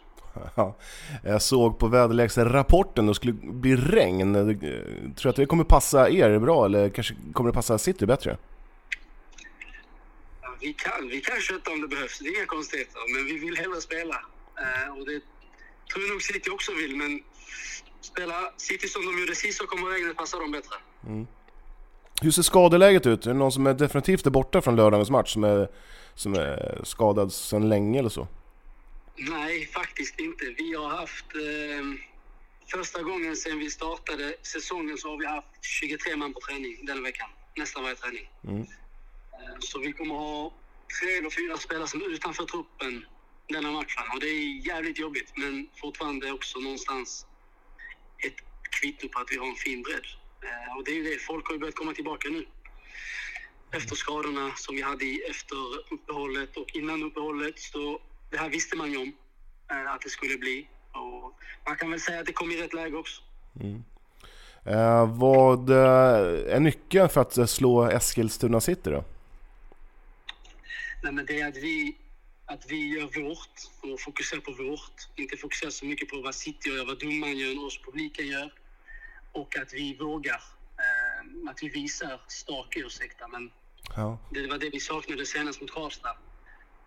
Ja, 0.55 0.76
jag 1.25 1.43
såg 1.43 1.78
på 1.78 1.87
väderleksrapporten 1.88 3.05
att 3.05 3.11
det 3.11 3.14
skulle 3.14 3.33
bli 3.33 3.76
regn. 3.76 4.35
Eh, 4.37 4.45
Tror 4.47 5.23
du 5.23 5.28
att 5.28 5.37
det 5.37 5.47
kommer 5.47 5.64
passa 5.64 6.11
er 6.11 6.38
bra 6.38 6.64
eller 6.64 6.88
kanske 6.88 7.14
kommer 7.33 7.50
det 7.50 7.55
passa 7.55 7.78
City 7.78 8.07
bättre? 8.07 8.37
Ja, 10.43 10.49
Vi 10.61 10.73
kan, 10.73 11.09
vi 11.09 11.21
kan 11.21 11.40
köta 11.40 11.71
om 11.71 11.81
det 11.81 11.88
behövs, 11.88 12.19
det 12.19 12.28
är 12.28 12.37
inga 12.37 12.47
konstigheter. 12.47 13.00
Men 13.14 13.25
vi 13.26 13.38
vill 13.47 13.57
hellre 13.57 13.81
spela. 13.81 14.14
Eh, 14.14 14.93
och 14.99 15.07
det 15.07 15.21
tror 15.93 16.05
jag 16.05 16.11
nog 16.12 16.23
City 16.23 16.50
också 16.50 16.73
vill, 16.75 16.97
men 16.97 17.21
spela 18.00 18.35
City 18.57 18.88
som 18.88 19.07
de 19.07 19.21
gjorde 19.21 19.35
sist 19.35 19.59
så 19.59 19.66
kommer 19.66 19.87
regnet 19.90 20.16
passa 20.16 20.38
dem 20.38 20.50
bättre. 20.50 20.76
Hur 22.23 22.31
ser 22.31 22.43
skadeläget 22.43 23.07
ut? 23.07 23.26
Är 23.26 23.31
det 23.31 23.37
någon 23.38 23.52
som 23.52 23.66
är 23.66 23.75
definitivt 23.75 24.26
är 24.26 24.31
borta 24.31 24.61
från 24.62 24.76
lördagens 24.76 25.11
match 25.11 25.33
som 25.33 25.45
är, 25.45 25.69
som 26.14 26.35
är 26.35 26.81
skadad 26.85 27.33
sedan 27.33 27.69
länge 27.69 27.99
eller 27.99 28.09
så? 28.09 28.28
Nej, 29.17 29.67
faktiskt 29.67 30.21
inte. 30.21 30.45
Vi 30.59 30.75
har 30.75 30.89
haft... 30.89 31.35
Eh, 31.35 32.17
första 32.71 33.03
gången 33.03 33.37
sedan 33.37 33.59
vi 33.59 33.71
startade 33.71 34.37
säsongen 34.43 34.99
så 34.99 35.11
har 35.11 35.19
vi 35.19 35.27
haft 35.27 35.65
23 35.81 36.17
man 36.17 36.33
på 36.33 36.41
träning 36.41 36.87
den 36.87 37.03
veckan. 37.03 37.31
Nästan 37.57 37.83
varje 37.83 37.97
träning. 37.97 38.31
Mm. 38.45 38.61
Eh, 38.61 39.57
så 39.61 39.79
vi 39.79 39.93
kommer 39.93 40.15
ha 40.15 40.55
tre 41.01 41.17
eller 41.17 41.31
fyra 41.31 41.57
spelare 41.57 41.87
som 41.87 42.03
är 42.03 42.11
utanför 42.11 42.45
truppen 42.45 43.07
denna 43.49 43.71
matchen. 43.71 44.03
Och 44.15 44.21
det 44.21 44.27
är 44.27 44.67
jävligt 44.67 44.99
jobbigt, 44.99 45.33
men 45.37 45.69
fortfarande 45.81 46.33
också 46.33 46.59
någonstans 46.59 47.27
ett 48.19 48.37
kvitto 48.81 49.09
på 49.09 49.19
att 49.19 49.29
vi 49.31 49.37
har 49.37 49.47
en 49.47 49.55
fin 49.55 49.83
bredd. 49.83 50.07
Eh, 50.43 50.77
och 50.77 50.85
det 50.85 50.91
är 50.91 50.95
ju 50.95 51.05
det, 51.05 51.19
folk 51.19 51.47
har 51.47 51.55
ju 51.55 51.59
börjat 51.59 51.75
komma 51.75 51.93
tillbaka 51.93 52.29
nu. 52.29 52.47
Efter 53.73 53.97
skadorna 53.97 54.53
som 54.57 54.77
vi 54.77 54.83
hade 54.83 55.05
efter 55.31 55.57
uppehållet 55.91 56.57
och 56.57 56.77
innan 56.77 57.03
uppehållet. 57.03 57.59
Så 57.59 58.01
det 58.30 58.37
här 58.37 58.49
visste 58.49 58.76
man 58.76 58.90
ju 58.92 58.97
om 58.99 59.12
eh, 59.71 59.92
att 59.92 60.00
det 60.00 60.09
skulle 60.11 60.38
bli. 60.38 60.68
Och 60.92 61.35
man 61.66 61.76
kan 61.76 61.90
väl 61.90 62.00
säga 62.00 62.21
att 62.21 62.26
det 62.26 62.33
kom 62.33 62.50
i 62.50 62.62
rätt 62.62 62.73
läge 62.75 62.97
också. 62.97 63.23
Eh, 64.64 65.16
vad 65.16 65.71
eh, 65.71 66.54
är 66.54 66.61
nyckeln 66.61 67.09
för 67.09 67.21
att 67.21 67.38
eh, 67.38 67.47
slå 67.47 67.85
Eskilstuna 67.90 68.61
City 68.61 68.90
då? 68.90 69.04
Nej, 71.02 71.12
men 71.12 71.26
det 71.26 71.41
är 71.41 71.49
att 71.49 71.56
vi, 71.56 71.97
att 72.47 72.71
vi 72.71 72.89
gör 72.99 73.23
vårt 73.28 73.93
och 73.93 74.00
fokuserar 74.00 74.41
på 74.41 74.52
vårt. 74.52 75.08
Inte 75.17 75.36
fokuserar 75.36 75.71
så 75.71 75.86
mycket 75.86 76.08
på 76.08 76.21
vad 76.21 76.34
City 76.34 76.69
gör, 76.71 76.86
vad 76.86 77.00
domaren 77.00 77.36
gör 77.36 77.58
och 77.58 77.67
oss 77.67 77.78
publiken 77.84 78.26
gör. 78.26 78.52
Och 79.32 79.58
att 79.58 79.73
vi 79.73 79.97
vågar. 79.97 80.43
Eh, 80.78 81.50
att 81.50 81.62
vi 81.62 81.69
visar 81.69 82.21
stake, 82.28 82.80
ursäkta, 82.80 83.28
men 83.28 83.50
Ja. 83.97 84.19
det 84.30 84.47
var 84.47 84.58
det 84.58 84.71
vi 84.71 84.80
saknade 84.80 85.26
senast 85.26 85.60
mot 85.60 85.71
Karlstad. 85.71 86.17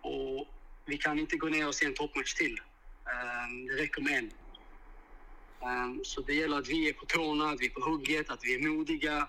Och 0.00 0.46
vi 0.86 0.96
kan 0.96 1.18
inte 1.18 1.36
gå 1.36 1.46
ner 1.46 1.68
och 1.68 1.74
se 1.74 1.86
en 1.86 1.94
toppmatch 1.94 2.34
till. 2.34 2.60
Eh, 3.06 3.66
det 3.68 3.82
räcker 3.82 4.02
med 4.02 4.18
en. 4.18 4.30
Eh, 5.62 6.02
så 6.02 6.20
det 6.20 6.34
gäller 6.34 6.58
att 6.58 6.68
vi 6.68 6.88
är 6.88 6.92
på 6.92 7.06
tårna, 7.06 7.48
att 7.48 7.60
vi 7.60 7.66
är 7.66 7.70
på 7.70 7.80
hugget, 7.80 8.30
att 8.30 8.44
vi 8.44 8.54
är 8.54 8.68
modiga 8.68 9.28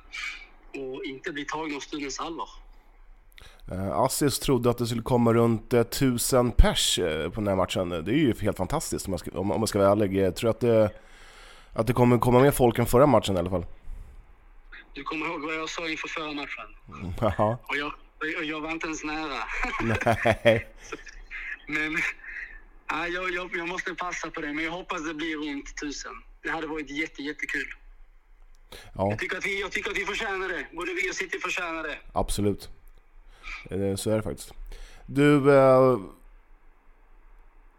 och 0.74 1.04
inte 1.06 1.32
bli 1.32 1.46
tagna 1.46 1.76
av 1.76 1.80
stundens 1.80 2.20
allvar. 2.20 2.50
Eh, 3.72 3.92
Assis 3.92 4.40
trodde 4.40 4.70
att 4.70 4.78
det 4.78 4.88
skulle 4.88 5.02
komma 5.02 5.34
runt 5.34 5.74
eh, 5.74 5.80
1000 5.80 6.52
pers 6.52 7.00
eh, 7.00 7.30
på 7.30 7.42
den 7.42 7.48
här 7.48 7.56
matchen. 7.56 7.90
Det 7.90 8.12
är 8.12 8.16
ju 8.16 8.34
helt 8.42 8.58
fantastiskt 8.58 9.06
om 9.06 9.12
man 9.12 9.20
ska, 9.20 9.40
om, 9.40 9.48
man 9.48 9.68
ska 9.68 9.80
vara 9.80 9.92
ärlig. 9.92 10.18
Jag 10.18 10.36
tror 10.36 10.50
att 10.50 10.60
det, 10.60 10.92
att 11.74 11.88
det 11.88 11.94
kommer 11.94 12.18
komma 12.18 12.40
mer 12.40 12.52
folk 12.52 12.80
än 12.80 12.86
förra 12.86 13.06
matchen 13.06 13.36
i 13.36 13.40
alla 13.40 13.50
fall. 13.50 13.66
Du 14.94 15.04
kommer 15.04 15.26
ihåg 15.26 15.42
vad 15.42 15.56
jag 15.56 15.70
sa 15.70 15.90
inför 15.90 16.08
förra 16.08 16.32
matchen? 16.32 17.14
Jaha. 17.38 17.58
Och 17.68 17.76
jag, 17.76 17.94
och 18.38 18.44
jag 18.44 18.62
var 18.62 18.72
inte 18.72 18.86
ens 18.86 19.04
nära. 19.04 19.38
Nej. 19.82 20.68
Men 21.74 21.98
ja, 22.90 23.08
jag, 23.08 23.32
jag, 23.34 23.50
jag 23.58 23.68
måste 23.68 23.94
passa 23.96 24.30
på 24.30 24.42
det. 24.42 24.54
Men 24.54 24.64
jag 24.66 24.72
hoppas 24.72 25.08
det 25.08 25.14
blir 25.14 25.36
runt 25.38 25.78
tusen. 25.82 26.12
Det 26.44 26.50
hade 26.50 26.68
varit 26.68 26.90
jätte, 26.90 27.22
jättekul. 27.24 27.68
Ja, 28.94 29.10
Jag 29.10 29.20
tycker, 29.20 29.38
att 29.38 29.46
vi, 29.46 29.62
jag 29.62 29.72
tycker 29.72 29.92
att 29.92 29.98
vi 29.98 30.06
förtjänar 30.06 30.50
det. 30.50 30.66
Både 30.76 30.94
vi 30.94 31.12
och 31.12 31.16
City 31.16 31.40
förtjänar 31.40 31.84
det. 31.84 31.98
absolut. 32.14 32.70
Eh, 33.70 33.96
Så 33.96 34.10
är 34.12 34.16
det 34.16 34.24
faktiskt. 34.24 34.54
Du, 35.06 35.52
eh, 35.56 36.00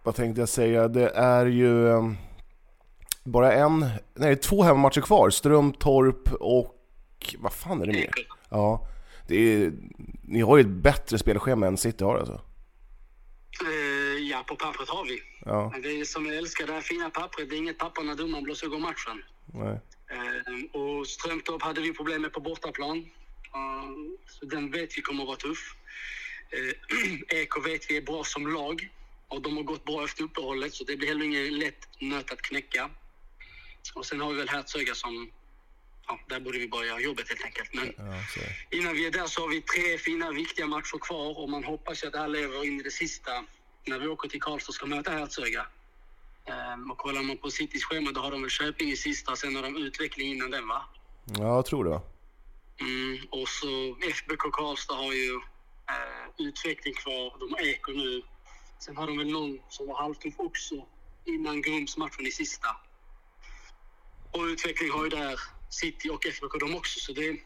vad 0.03 0.15
tänkte 0.15 0.41
jag 0.41 0.49
säga? 0.49 0.89
Det 0.89 1.09
är 1.11 1.47
ju 1.47 1.89
eh, 1.89 2.13
bara 3.25 3.53
en, 3.53 3.87
nej 4.15 4.37
två 4.37 4.63
hemmamatcher 4.63 5.01
kvar. 5.01 5.31
Strömtorp 5.31 6.33
och 6.33 6.79
vad 7.39 7.53
fan 7.53 7.83
är 7.83 7.87
det 7.87 7.93
mer? 7.93 8.11
Ja, 8.49 8.89
det 9.29 9.37
är, 9.37 9.73
ni 10.23 10.41
har 10.41 10.57
ju 10.57 10.61
ett 10.61 10.69
bättre 10.83 11.19
spelschema 11.19 11.67
än 11.67 11.77
City 11.77 12.05
har 12.05 12.19
alltså. 12.19 12.41
Eh, 13.61 14.19
ja, 14.31 14.45
på 14.49 14.57
pappret 14.57 14.89
har 14.89 15.05
vi. 15.05 15.23
Ja, 15.45 15.71
Men 15.73 15.83
Det 15.83 16.01
är 16.01 16.05
som 16.05 16.27
jag 16.27 16.37
älskar 16.37 16.67
det 16.67 16.73
här 16.73 16.81
fina 16.81 17.11
pappret. 17.11 17.51
Det 17.51 17.57
är 17.57 17.59
inget 17.59 17.79
papper 17.79 18.03
när 18.03 18.15
domaren 18.15 18.45
blåser 18.45 18.67
igång 18.67 18.83
matchen. 18.83 19.25
nej. 19.55 19.81
Eh, 20.11 20.81
och 20.81 21.07
Strömtorp 21.07 21.63
hade 21.63 21.81
vi 21.81 21.93
problem 21.93 22.23
med 22.23 22.33
på 22.33 22.41
bortaplan. 22.41 22.99
Eh, 23.55 23.91
så 24.27 24.47
den 24.47 24.71
vet 24.71 24.99
vi 24.99 25.03
kommer 25.03 25.23
att 25.23 25.27
vara 25.27 25.37
tuff. 25.37 25.75
Eh, 26.51 27.39
EK 27.41 27.67
vet 27.67 27.91
vi 27.91 27.97
är 27.97 28.03
bra 28.03 28.25
som 28.25 28.47
lag. 28.47 28.89
Och 29.29 29.43
de 29.43 29.57
har 29.57 29.65
gått 29.65 29.85
bra 29.85 30.05
efter 30.05 30.25
uppehållet, 30.25 30.75
så 30.75 30.85
det 30.85 30.97
blir 30.97 31.09
heller 31.09 31.25
ingen 31.25 31.59
lätt 31.59 31.89
nöt 32.01 32.33
att 32.33 32.43
knäcka. 32.43 32.91
Och 33.95 34.07
sen 34.07 34.21
har 34.21 34.31
vi 34.31 34.37
väl 34.39 34.49
Hertsöga 34.49 34.95
som... 34.95 35.31
Ja, 36.13 36.19
där 36.29 36.41
borde 36.41 36.59
vi 36.59 36.69
bara 36.69 36.85
göra 36.87 37.01
jobbet 37.01 37.29
helt 37.29 37.45
enkelt. 37.45 37.75
Men 37.75 37.95
Ja, 37.97 38.79
innan 38.79 38.95
vi 38.95 39.07
är 39.07 39.11
där 39.11 39.27
så 39.27 39.41
har 39.41 39.49
vi 39.49 39.61
tre 39.61 39.99
fina, 39.99 40.31
viktiga 40.31 40.67
matcher 40.67 40.99
kvar 40.99 41.39
och 41.39 41.51
man 41.51 41.65
hoppas 41.65 42.03
ju 42.03 42.07
att 42.07 42.13
det 42.13 42.19
här 42.19 42.29
lever 42.29 42.65
in 42.65 42.81
i 42.81 42.83
det 42.83 42.91
sista 42.91 43.45
när 43.85 43.99
vi 43.99 44.07
åker 44.07 44.29
till 44.29 44.41
Karlstad 44.41 44.71
och 44.71 44.75
ska 44.75 44.87
möta 44.87 45.11
Hertsöga. 45.11 45.67
Ehm, 46.45 46.91
och 46.91 46.99
kollar 46.99 47.23
man 47.23 47.37
på 47.37 47.51
Citys 47.51 47.85
schema 47.85 48.11
då 48.13 48.21
har 48.21 48.31
de 48.31 48.41
väl 48.41 48.51
Köping 48.51 48.89
i 48.91 48.97
sista, 48.97 49.37
sen 49.37 49.57
har 49.57 49.63
de 49.63 49.77
utveckling 49.77 50.29
innan 50.33 50.51
den 50.51 50.69
va? 50.69 50.83
ja, 51.25 51.55
jag 51.57 51.67
tror 51.67 51.85
det? 51.85 52.01
Mm, 52.81 53.19
och 53.31 53.49
så 53.49 53.97
FBK 54.11 54.53
Karlstad 54.53 54.95
har 54.95 55.13
ju 55.13 55.35
eh, 55.89 56.47
utveckling 56.49 56.95
kvar, 56.95 57.37
de 57.41 57.53
har 57.53 57.67
Eko 57.67 57.93
nu. 57.93 58.23
Sen 58.79 58.97
har 58.97 59.07
de 59.07 59.19
väl 59.19 59.33
någon 59.33 59.59
som 59.69 59.87
var 59.87 59.97
halvtuff 60.03 60.35
också 60.37 60.75
innan 61.25 61.63
Grums-matchen 61.63 62.27
i 62.27 62.31
sista. 62.31 62.69
Och 64.31 64.43
utveckling 64.43 64.91
har 64.91 65.05
ju 65.05 65.11
där 65.11 65.41
City 65.81 66.09
och 66.11 66.27
FBK 66.27 66.61
de 66.61 66.75
också, 66.77 67.01
så 67.01 67.13
det. 67.13 67.37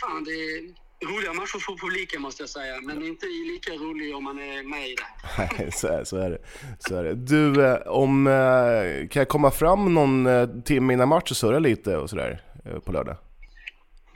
Fan, 0.00 0.24
det 0.24 0.30
är 0.30 0.74
roliga 1.06 1.32
matcher 1.32 1.58
för 1.58 1.76
publiken 1.86 2.22
måste 2.22 2.42
jag 2.42 2.50
säga, 2.50 2.80
men 2.82 3.02
inte 3.06 3.26
lika 3.26 3.72
rolig 3.72 4.16
om 4.16 4.24
man 4.24 4.38
är 4.38 4.62
med 4.68 4.88
i 4.88 4.94
det. 4.94 5.48
Nej, 5.58 5.72
så 5.72 5.88
är, 5.88 6.04
så 6.04 6.16
är 6.16 6.30
det. 6.30 6.38
Så 6.78 6.96
är 6.96 7.04
det. 7.04 7.14
Du, 7.14 7.66
eh, 7.66 7.76
om, 7.86 8.26
eh, 8.26 9.08
kan 9.08 9.20
jag 9.20 9.28
komma 9.28 9.50
fram 9.50 9.94
någon 9.94 10.26
eh, 10.26 10.48
timme 10.64 10.92
innan 10.92 11.08
match 11.08 11.30
och 11.30 11.36
surra 11.36 11.58
lite 11.58 11.96
och 11.96 12.10
sådär 12.10 12.42
på 12.84 12.92
lördag? 12.92 13.16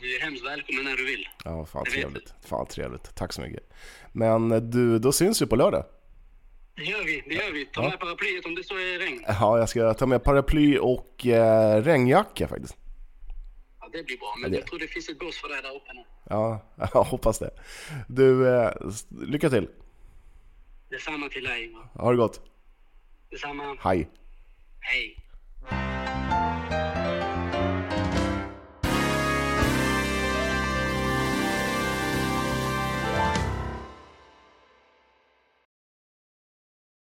Du 0.00 0.16
är 0.16 0.20
hemskt 0.20 0.46
välkommen 0.46 0.84
när 0.84 0.96
du 0.96 1.04
vill. 1.06 1.28
Ja, 1.44 1.66
fan 1.66 1.84
Det 1.84 1.90
trevligt. 1.90 2.34
Fan 2.48 2.66
trevligt. 2.66 3.14
Tack 3.16 3.32
så 3.32 3.40
mycket. 3.40 3.62
Men 4.12 4.70
du, 4.70 4.98
då 4.98 5.12
syns 5.12 5.42
vi 5.42 5.46
på 5.46 5.56
lördag. 5.56 5.84
Det 6.76 6.82
gör 6.82 7.04
vi, 7.04 7.22
det 7.28 7.34
gör 7.34 7.52
vi. 7.52 7.64
Ta 7.66 7.82
Ja. 7.82 7.88
med 7.88 8.00
paraplyet 8.00 8.46
om 8.46 8.54
det 8.54 8.64
så 8.64 8.74
är 8.74 8.98
regn. 8.98 9.24
Ja, 9.28 9.58
jag 9.58 9.68
ska 9.68 9.94
ta 9.94 10.06
med 10.06 10.24
paraply 10.24 10.78
och 10.78 11.26
eh, 11.26 11.82
regnjacka 11.82 12.48
faktiskt. 12.48 12.76
Det 13.92 14.02
blir 14.02 14.18
bra, 14.18 14.34
men 14.42 14.50
det- 14.50 14.58
jag 14.58 14.66
tror 14.66 14.78
det 14.78 14.86
finns 14.88 15.08
ett 15.08 15.18
bås 15.18 15.36
för 15.40 15.48
dig 15.48 15.62
där 15.62 15.76
uppe 15.76 15.92
nu. 15.92 16.04
Ja, 16.28 16.60
jag 16.94 17.04
hoppas 17.04 17.38
det. 17.38 17.50
Du, 18.08 18.48
eh, 18.48 18.70
lycka 19.20 19.50
till. 19.50 19.68
Detsamma 20.90 21.28
till 21.28 21.44
dig, 21.44 21.64
Ingvar. 21.64 21.88
Ha 21.94 22.10
det 22.10 22.16
gott. 22.16 22.40
Detsamma. 23.30 23.76
Hej. 23.80 24.08
Hej. 24.80 25.16